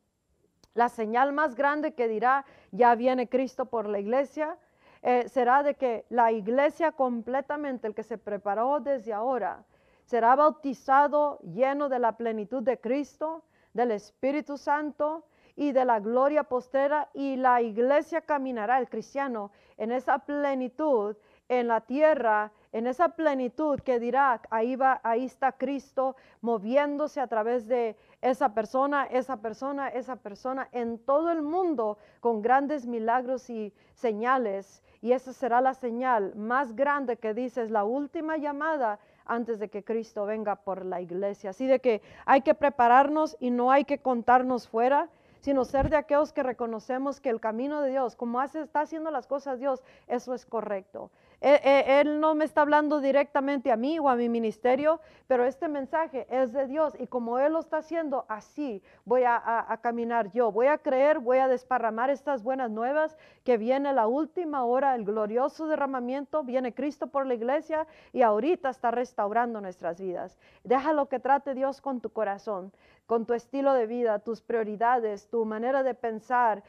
la 0.77 0.89
señal 0.89 1.33
más 1.33 1.55
grande 1.55 1.93
que 1.93 2.07
dirá, 2.07 2.45
ya 2.71 2.93
viene 2.93 3.27
Cristo 3.27 3.65
por 3.65 3.87
la 3.87 3.99
iglesia, 3.99 4.57
eh, 5.01 5.27
será 5.27 5.63
de 5.63 5.73
que 5.73 6.05
la 6.09 6.31
iglesia 6.31 6.91
completamente, 6.91 7.87
el 7.87 7.95
que 7.95 8.03
se 8.03 8.19
preparó 8.19 8.79
desde 8.79 9.11
ahora, 9.11 9.65
será 10.05 10.35
bautizado 10.35 11.39
lleno 11.39 11.89
de 11.89 11.97
la 11.97 12.11
plenitud 12.15 12.61
de 12.61 12.79
Cristo, 12.79 13.43
del 13.73 13.89
Espíritu 13.89 14.55
Santo 14.55 15.25
y 15.55 15.71
de 15.71 15.83
la 15.83 15.99
gloria 15.99 16.43
postera, 16.43 17.09
y 17.15 17.37
la 17.37 17.59
iglesia 17.59 18.21
caminará, 18.21 18.77
el 18.77 18.87
cristiano, 18.87 19.49
en 19.77 19.91
esa 19.91 20.19
plenitud 20.19 21.15
en 21.49 21.67
la 21.67 21.81
tierra, 21.81 22.51
en 22.71 22.85
esa 22.85 23.09
plenitud 23.09 23.79
que 23.79 23.99
dirá, 23.99 24.41
ahí 24.51 24.75
va, 24.75 24.99
ahí 25.03 25.25
está 25.25 25.53
Cristo 25.53 26.15
moviéndose 26.41 27.19
a 27.19 27.27
través 27.27 27.67
de 27.67 27.95
esa 28.29 28.53
persona, 28.53 29.05
esa 29.05 29.37
persona, 29.37 29.87
esa 29.87 30.17
persona 30.17 30.67
en 30.73 30.99
todo 30.99 31.31
el 31.31 31.41
mundo 31.41 31.97
con 32.19 32.41
grandes 32.41 32.85
milagros 32.85 33.49
y 33.49 33.73
señales. 33.93 34.83
Y 35.01 35.13
esa 35.13 35.31
será 35.31 35.61
la 35.61 35.73
señal 35.73 36.35
más 36.35 36.75
grande 36.75 37.17
que 37.17 37.33
dice, 37.33 37.63
es 37.63 37.71
la 37.71 37.85
última 37.85 38.35
llamada 38.37 38.99
antes 39.25 39.59
de 39.59 39.69
que 39.69 39.83
Cristo 39.83 40.25
venga 40.25 40.55
por 40.55 40.83
la 40.85 40.99
iglesia. 40.99 41.51
Así 41.51 41.67
de 41.67 41.79
que 41.79 42.01
hay 42.25 42.41
que 42.41 42.53
prepararnos 42.53 43.37
y 43.39 43.49
no 43.49 43.71
hay 43.71 43.85
que 43.85 43.99
contarnos 43.99 44.67
fuera 44.67 45.09
sino 45.39 45.63
ser 45.63 45.89
de 45.89 45.95
aquellos 45.95 46.33
que 46.33 46.43
reconocemos 46.43 47.21
que 47.21 47.29
el 47.29 47.39
camino 47.39 47.81
de 47.81 47.91
Dios, 47.91 48.17
como 48.17 48.41
hace, 48.41 48.59
está 48.61 48.81
haciendo 48.81 49.11
las 49.11 49.27
cosas 49.27 49.59
Dios, 49.59 49.81
eso 50.07 50.33
es 50.33 50.45
correcto. 50.45 51.09
E, 51.39 51.61
e, 51.63 52.01
él, 52.01 52.19
no 52.19 52.33
me 52.33 52.45
está 52.45 52.61
hablando 52.61 52.99
directamente 52.99 53.71
a 53.71 53.75
mí 53.75 53.99
o 53.99 54.09
a 54.09 54.15
mi 54.15 54.27
ministerio, 54.27 54.99
pero 55.27 55.45
este 55.45 55.67
mensaje 55.67 56.25
es 56.31 56.51
de 56.51 56.65
Dios 56.65 56.93
y 56.97 57.05
como 57.05 57.37
Él 57.37 57.53
lo 57.53 57.59
está 57.59 57.77
haciendo, 57.77 58.25
así 58.27 58.81
voy 59.05 59.23
a, 59.23 59.79
caminar 59.81 60.31
yo. 60.31 60.51
Voy 60.51 60.67
a 60.67 60.79
creer, 60.79 61.19
voy 61.19 61.37
a 61.37 61.47
desparramar 61.47 62.09
estas 62.09 62.41
buenas 62.41 62.71
nuevas, 62.71 63.17
que 63.43 63.57
viene 63.57 63.93
la 63.93 64.07
última 64.07 64.65
hora, 64.65 64.95
el 64.95 65.05
glorioso 65.05 65.67
derramamiento, 65.67 66.43
viene 66.43 66.73
Cristo 66.73 67.07
por 67.07 67.27
la 67.27 67.35
iglesia 67.35 67.85
y 68.13 68.23
ahorita 68.23 68.69
está 68.69 68.89
restaurando 68.89 69.61
nuestras 69.61 70.01
vidas. 70.01 70.39
Déjalo 70.63 71.07
que 71.07 71.19
trate 71.19 71.53
Dios 71.53 71.81
con 71.81 72.01
tu 72.01 72.09
corazón 72.09 72.71
con 73.07 73.25
tu 73.25 73.33
estilo 73.33 73.73
de 73.73 73.87
vida, 73.87 74.19
tus 74.19 74.41
prioridades, 74.41 75.29
tu 75.29 75.45
manera 75.45 75.81
de 75.81 75.95
pensar, 75.95 76.61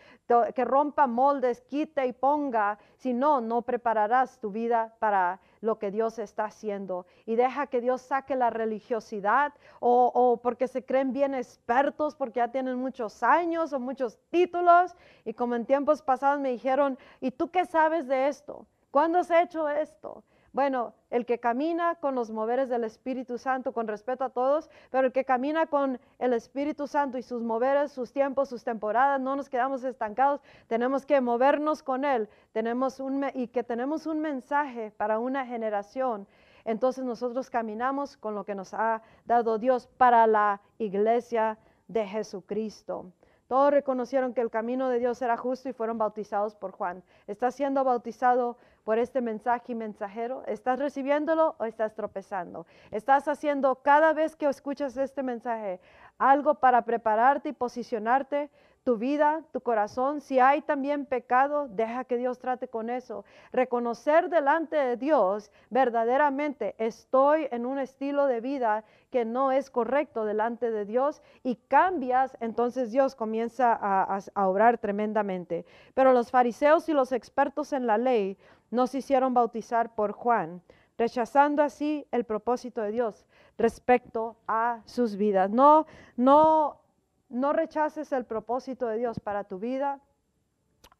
que 0.54 0.64
rompa 0.64 1.06
moldes, 1.06 1.60
quite 1.62 2.06
y 2.06 2.12
ponga, 2.12 2.78
si 2.96 3.12
no, 3.12 3.40
no 3.40 3.62
prepararás 3.62 4.38
tu 4.38 4.50
vida 4.50 4.94
para 5.00 5.40
lo 5.60 5.78
que 5.80 5.90
Dios 5.90 6.18
está 6.20 6.44
haciendo. 6.44 7.06
Y 7.26 7.34
deja 7.34 7.66
que 7.66 7.80
Dios 7.80 8.02
saque 8.02 8.36
la 8.36 8.50
religiosidad 8.50 9.52
o, 9.80 10.12
o 10.14 10.36
porque 10.36 10.68
se 10.68 10.84
creen 10.84 11.12
bien 11.12 11.34
expertos, 11.34 12.14
porque 12.14 12.38
ya 12.38 12.48
tienen 12.48 12.76
muchos 12.76 13.22
años 13.24 13.72
o 13.72 13.80
muchos 13.80 14.16
títulos. 14.30 14.94
Y 15.24 15.34
como 15.34 15.56
en 15.56 15.66
tiempos 15.66 16.02
pasados 16.02 16.40
me 16.40 16.50
dijeron, 16.50 16.96
¿y 17.20 17.32
tú 17.32 17.50
qué 17.50 17.66
sabes 17.66 18.06
de 18.06 18.28
esto? 18.28 18.64
¿Cuándo 18.92 19.18
has 19.18 19.30
hecho 19.30 19.68
esto? 19.68 20.22
Bueno, 20.52 20.94
el 21.10 21.26
que 21.26 21.38
camina 21.38 21.96
con 21.96 22.14
los 22.14 22.30
moveres 22.30 22.68
del 22.68 22.84
Espíritu 22.84 23.36
Santo, 23.36 23.72
con 23.72 23.86
respeto 23.86 24.24
a 24.24 24.30
todos, 24.30 24.70
pero 24.90 25.06
el 25.06 25.12
que 25.12 25.24
camina 25.24 25.66
con 25.66 26.00
el 26.18 26.32
Espíritu 26.32 26.86
Santo 26.86 27.18
y 27.18 27.22
sus 27.22 27.42
moveres, 27.42 27.92
sus 27.92 28.12
tiempos, 28.12 28.48
sus 28.48 28.64
temporadas, 28.64 29.20
no 29.20 29.36
nos 29.36 29.48
quedamos 29.50 29.84
estancados, 29.84 30.40
tenemos 30.66 31.04
que 31.04 31.20
movernos 31.20 31.82
con 31.82 32.04
Él, 32.04 32.28
tenemos 32.52 32.98
un, 32.98 33.26
y 33.34 33.48
que 33.48 33.62
tenemos 33.62 34.06
un 34.06 34.20
mensaje 34.20 34.90
para 34.96 35.18
una 35.18 35.44
generación. 35.44 36.26
Entonces 36.64 37.04
nosotros 37.04 37.50
caminamos 37.50 38.16
con 38.16 38.34
lo 38.34 38.44
que 38.44 38.54
nos 38.54 38.72
ha 38.74 39.02
dado 39.26 39.58
Dios 39.58 39.86
para 39.86 40.26
la 40.26 40.60
iglesia 40.78 41.58
de 41.88 42.06
Jesucristo. 42.06 43.12
Todos 43.48 43.70
reconocieron 43.72 44.34
que 44.34 44.42
el 44.42 44.50
camino 44.50 44.90
de 44.90 44.98
Dios 44.98 45.22
era 45.22 45.38
justo 45.38 45.70
y 45.70 45.72
fueron 45.72 45.96
bautizados 45.96 46.54
por 46.54 46.72
Juan. 46.72 47.02
¿Estás 47.26 47.54
siendo 47.54 47.82
bautizado 47.82 48.58
por 48.88 48.98
este 48.98 49.20
mensaje 49.20 49.72
y 49.72 49.74
mensajero? 49.74 50.42
¿Estás 50.46 50.78
recibiéndolo 50.78 51.56
o 51.58 51.66
estás 51.66 51.94
tropezando? 51.94 52.64
¿Estás 52.90 53.28
haciendo 53.28 53.74
cada 53.82 54.14
vez 54.14 54.34
que 54.34 54.48
escuchas 54.48 54.96
este 54.96 55.22
mensaje 55.22 55.78
algo 56.16 56.54
para 56.54 56.80
prepararte 56.80 57.50
y 57.50 57.52
posicionarte 57.52 58.48
tu 58.88 58.96
vida, 58.96 59.42
tu 59.52 59.60
corazón. 59.60 60.22
Si 60.22 60.38
hay 60.38 60.62
también 60.62 61.04
pecado, 61.04 61.68
deja 61.68 62.04
que 62.04 62.16
Dios 62.16 62.38
trate 62.38 62.68
con 62.68 62.88
eso. 62.88 63.26
Reconocer 63.52 64.30
delante 64.30 64.76
de 64.76 64.96
Dios 64.96 65.50
verdaderamente 65.68 66.74
estoy 66.78 67.48
en 67.50 67.66
un 67.66 67.78
estilo 67.78 68.26
de 68.26 68.40
vida 68.40 68.84
que 69.10 69.26
no 69.26 69.52
es 69.52 69.68
correcto 69.68 70.24
delante 70.24 70.70
de 70.70 70.86
Dios 70.86 71.20
y 71.42 71.56
cambias, 71.56 72.38
entonces 72.40 72.90
Dios 72.90 73.14
comienza 73.14 73.78
a, 73.78 74.20
a 74.34 74.48
obrar 74.48 74.78
tremendamente. 74.78 75.66
Pero 75.92 76.14
los 76.14 76.30
fariseos 76.30 76.88
y 76.88 76.94
los 76.94 77.12
expertos 77.12 77.74
en 77.74 77.86
la 77.86 77.98
ley 77.98 78.38
no 78.70 78.84
hicieron 78.92 79.34
bautizar 79.34 79.94
por 79.94 80.12
Juan 80.12 80.62
rechazando 80.96 81.62
así 81.62 82.06
el 82.10 82.24
propósito 82.24 82.82
de 82.82 82.90
Dios 82.90 83.26
respecto 83.56 84.36
a 84.48 84.82
sus 84.84 85.16
vidas. 85.16 85.48
No, 85.50 85.86
no 86.16 86.80
no 87.28 87.52
rechaces 87.52 88.12
el 88.12 88.24
propósito 88.24 88.86
de 88.86 88.98
Dios 88.98 89.20
para 89.20 89.44
tu 89.44 89.58
vida 89.58 90.00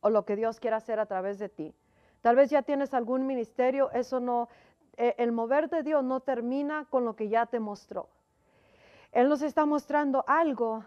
o 0.00 0.11
lo 0.11 0.24
que 0.24 0.37
Dios 0.37 0.61
quiera 0.61 0.76
hacer 0.76 1.00
a 1.00 1.07
través 1.07 1.38
de 1.38 1.48
ti. 1.48 1.74
Tal 2.20 2.37
vez 2.37 2.50
ya 2.50 2.62
tienes 2.62 2.94
algún 2.94 3.26
ministerio, 3.26 3.90
eso 3.92 4.20
no, 4.20 4.48
eh, 4.96 5.14
el 5.18 5.33
mover 5.33 5.70
de 5.70 5.83
Dios 5.83 6.04
no 6.04 6.20
termina 6.20 6.87
con 6.90 7.04
lo 7.04 7.16
que 7.16 7.28
ya 7.28 7.46
te 7.46 7.61
mostró. 7.61 8.09
Él 9.12 9.28
nos 9.28 9.42
está 9.42 9.64
mostrando 9.64 10.24
algo 10.26 10.85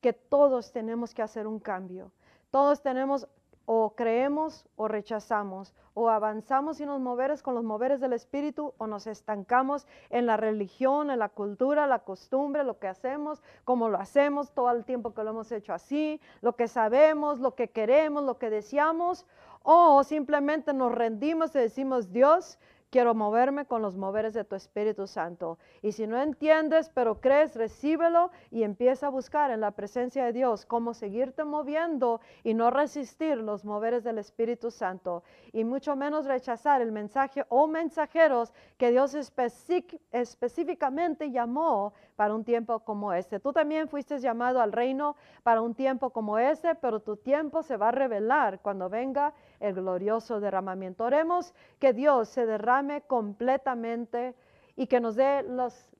que 0.00 0.12
todos 0.12 0.72
tenemos 0.72 1.12
que 1.12 1.22
hacer 1.22 1.46
un 1.46 1.60
cambio. 1.60 2.10
Todos 2.50 2.80
tenemos 2.80 3.28
o 3.66 3.94
creemos 3.94 4.66
o 4.76 4.88
rechazamos, 4.88 5.74
o 5.94 6.08
avanzamos 6.08 6.80
y 6.80 6.86
nos 6.86 7.00
moveres 7.00 7.42
con 7.42 7.54
los 7.54 7.64
moveres 7.64 8.00
del 8.00 8.12
Espíritu, 8.12 8.74
o 8.78 8.86
nos 8.86 9.06
estancamos 9.06 9.86
en 10.08 10.26
la 10.26 10.36
religión, 10.36 11.10
en 11.10 11.18
la 11.18 11.28
cultura, 11.28 11.86
la 11.86 12.00
costumbre, 12.00 12.64
lo 12.64 12.78
que 12.78 12.88
hacemos, 12.88 13.42
como 13.64 13.88
lo 13.88 13.98
hacemos 13.98 14.52
todo 14.52 14.70
el 14.70 14.84
tiempo 14.84 15.14
que 15.14 15.24
lo 15.24 15.30
hemos 15.30 15.52
hecho 15.52 15.72
así, 15.72 16.20
lo 16.40 16.56
que 16.56 16.68
sabemos, 16.68 17.38
lo 17.38 17.54
que 17.54 17.68
queremos, 17.68 18.24
lo 18.24 18.38
que 18.38 18.50
deseamos, 18.50 19.26
O 19.62 20.02
simplemente 20.04 20.72
nos 20.72 20.90
rendimos 20.90 21.54
y 21.54 21.58
decimos, 21.58 22.10
Dios, 22.12 22.58
quiero 22.90 23.14
moverme 23.14 23.66
con 23.66 23.82
los 23.82 23.96
moveres 23.96 24.34
de 24.34 24.44
tu 24.44 24.56
Espíritu 24.56 25.06
Santo. 25.06 25.58
Y 25.80 25.92
si 25.92 26.06
no 26.06 26.20
entiendes, 26.20 26.90
pero 26.92 27.20
crees, 27.20 27.54
recíbelo 27.54 28.30
y 28.50 28.64
empieza 28.64 29.06
a 29.06 29.10
buscar 29.10 29.50
en 29.50 29.60
la 29.60 29.70
presencia 29.70 30.24
de 30.24 30.32
Dios 30.32 30.66
cómo 30.66 30.92
seguirte 30.92 31.44
moviendo 31.44 32.20
y 32.42 32.54
no 32.54 32.70
resistir 32.70 33.38
los 33.38 33.64
moveres 33.64 34.04
del 34.04 34.18
Espíritu 34.18 34.70
Santo. 34.70 35.22
Y 35.52 35.64
mucho 35.64 35.96
menos 35.96 36.26
rechazar 36.26 36.82
el 36.82 36.92
mensaje 36.92 37.44
o 37.48 37.66
mensajeros 37.66 38.52
que 38.76 38.90
Dios 38.90 39.14
específicamente 39.14 41.30
llamó 41.30 41.94
para 42.20 42.34
un 42.34 42.44
tiempo 42.44 42.80
como 42.80 43.14
este. 43.14 43.40
Tú 43.40 43.50
también 43.50 43.88
fuiste 43.88 44.18
llamado 44.18 44.60
al 44.60 44.72
reino 44.72 45.16
para 45.42 45.62
un 45.62 45.74
tiempo 45.74 46.10
como 46.10 46.38
este, 46.38 46.74
pero 46.74 47.00
tu 47.00 47.16
tiempo 47.16 47.62
se 47.62 47.78
va 47.78 47.88
a 47.88 47.92
revelar 47.92 48.60
cuando 48.60 48.90
venga 48.90 49.32
el 49.58 49.72
glorioso 49.72 50.38
derramamiento. 50.38 51.04
Oremos 51.04 51.54
que 51.78 51.94
Dios 51.94 52.28
se 52.28 52.44
derrame 52.44 53.00
completamente 53.06 54.34
y 54.76 54.86
que 54.86 55.00
nos 55.00 55.16
dé 55.16 55.46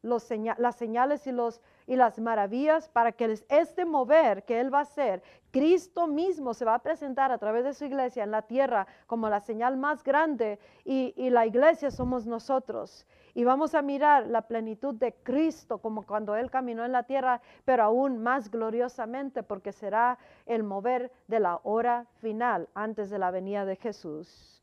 las 0.02 0.74
señales 0.74 1.26
y, 1.26 1.96
las 1.96 2.18
maravillas 2.20 2.90
para 2.90 3.12
que 3.12 3.42
este 3.48 3.86
mover 3.86 4.44
que 4.44 4.60
Él 4.60 4.72
va 4.72 4.80
a 4.80 4.82
hacer, 4.82 5.22
Cristo 5.50 6.06
mismo 6.06 6.52
se 6.52 6.66
va 6.66 6.74
a 6.74 6.82
presentar 6.82 7.32
a 7.32 7.38
través 7.38 7.64
de 7.64 7.72
su 7.72 7.86
iglesia 7.86 8.24
en 8.24 8.30
la 8.30 8.42
tierra 8.42 8.86
como 9.06 9.30
la 9.30 9.40
señal 9.40 9.78
más 9.78 10.04
grande 10.04 10.58
y 10.84 11.30
la 11.30 11.46
iglesia 11.46 11.90
somos 11.90 12.26
nosotros. 12.26 13.06
Y 13.34 13.44
vamos 13.44 13.74
a 13.74 13.82
mirar 13.82 14.26
la 14.26 14.42
plenitud 14.42 14.94
de 14.94 15.14
Cristo 15.22 15.78
como 15.78 16.04
cuando 16.04 16.36
Él 16.36 16.50
caminó 16.50 16.84
en 16.84 16.92
la 16.92 17.04
tierra, 17.04 17.40
pero 17.64 17.84
aún 17.84 18.18
más 18.18 18.50
gloriosamente 18.50 19.42
porque 19.42 19.72
será 19.72 20.18
el 20.46 20.62
mover 20.62 21.12
de 21.28 21.40
la 21.40 21.60
hora 21.62 22.06
final 22.20 22.68
antes 22.74 23.10
de 23.10 23.18
la 23.18 23.30
venida 23.30 23.64
de 23.64 23.76
Jesús. 23.76 24.62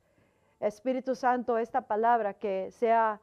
Espíritu 0.60 1.16
Santo, 1.16 1.58
esta 1.58 1.82
palabra 1.82 2.34
que 2.34 2.72
sea 2.72 3.22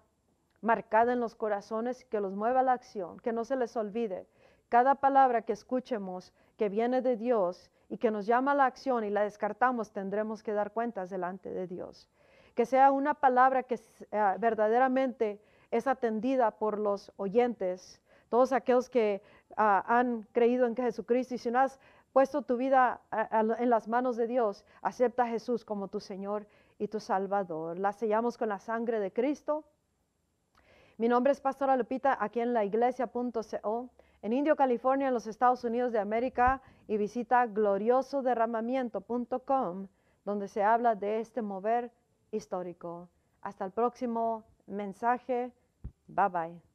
marcada 0.61 1.13
en 1.13 1.21
los 1.21 1.35
corazones, 1.35 2.05
que 2.05 2.21
los 2.21 2.35
mueva 2.35 2.61
a 2.61 2.63
la 2.63 2.73
acción, 2.73 3.19
que 3.21 3.33
no 3.33 3.45
se 3.45 3.57
les 3.57 3.77
olvide. 3.77 4.27
Cada 4.69 4.95
palabra 4.95 5.43
que 5.43 5.53
escuchemos 5.53 6.33
que 6.57 6.69
viene 6.69 7.03
de 7.03 7.17
Dios 7.17 7.71
y 7.89 7.99
que 7.99 8.11
nos 8.11 8.27
llama 8.27 8.53
a 8.53 8.55
la 8.55 8.67
acción 8.67 9.05
y 9.05 9.11
la 9.11 9.25
descartamos, 9.25 9.93
tendremos 9.93 10.43
que 10.43 10.53
dar 10.53 10.73
cuentas 10.73 11.11
delante 11.11 11.51
de 11.51 11.67
Dios 11.67 12.09
que 12.55 12.67
sea 12.67 12.93
una 12.93 13.15
palabra 13.15 13.63
que 13.63 13.75
eh, 13.75 14.35
verdaderamente 14.39 15.41
es 15.71 15.87
atendida 15.87 16.53
por 16.53 16.79
los 16.79 17.13
oyentes, 17.17 18.01
todos 18.29 18.53
aquellos 18.53 18.89
que 18.89 19.23
ah, 19.57 19.85
han 19.87 20.27
creído 20.33 20.67
en 20.67 20.77
Jesucristo 20.77 21.35
y 21.35 21.39
si 21.39 21.51
no 21.51 21.61
has 21.61 21.81
puesto 22.13 22.43
tu 22.43 22.57
vida 22.57 23.01
en 23.59 23.71
las 23.71 23.89
manos 23.89 24.17
de 24.17 24.29
Dios, 24.29 24.65
acepta 24.83 25.25
a 25.25 25.29
Jesús 25.29 25.65
como 25.65 25.89
tu 25.89 25.99
Señor 25.99 26.47
y 26.79 26.87
tu 26.87 27.01
Salvador. 27.01 27.79
La 27.79 27.93
sellamos 27.93 28.39
con 28.39 28.49
la 28.49 28.61
sangre 28.61 29.01
de 29.01 29.13
Cristo. 29.13 29.65
Mi 30.97 31.09
nombre 31.09 31.33
es 31.33 31.41
Pastora 31.41 31.77
Lupita, 31.77 32.17
aquí 32.21 32.39
en 32.39 32.55
la 32.55 32.65
iglesia.co, 32.65 33.91
en 34.23 34.33
Indio, 34.33 34.55
California, 34.55 35.09
en 35.09 35.15
los 35.15 35.27
Estados 35.27 35.65
Unidos 35.65 35.91
de 35.91 35.99
América, 35.99 36.63
y 36.87 36.99
visita 36.99 37.47
gloriosoderramamiento.com, 37.47 39.89
donde 40.25 40.47
se 40.47 40.63
habla 40.63 40.95
de 40.95 41.19
este 41.19 41.43
mover 41.43 41.91
histórico. 42.37 43.09
Hasta 43.43 43.65
el 43.65 43.73
próximo 43.73 44.45
mensaje. 44.67 45.53
Bye 46.09 46.29
bye. 46.29 46.74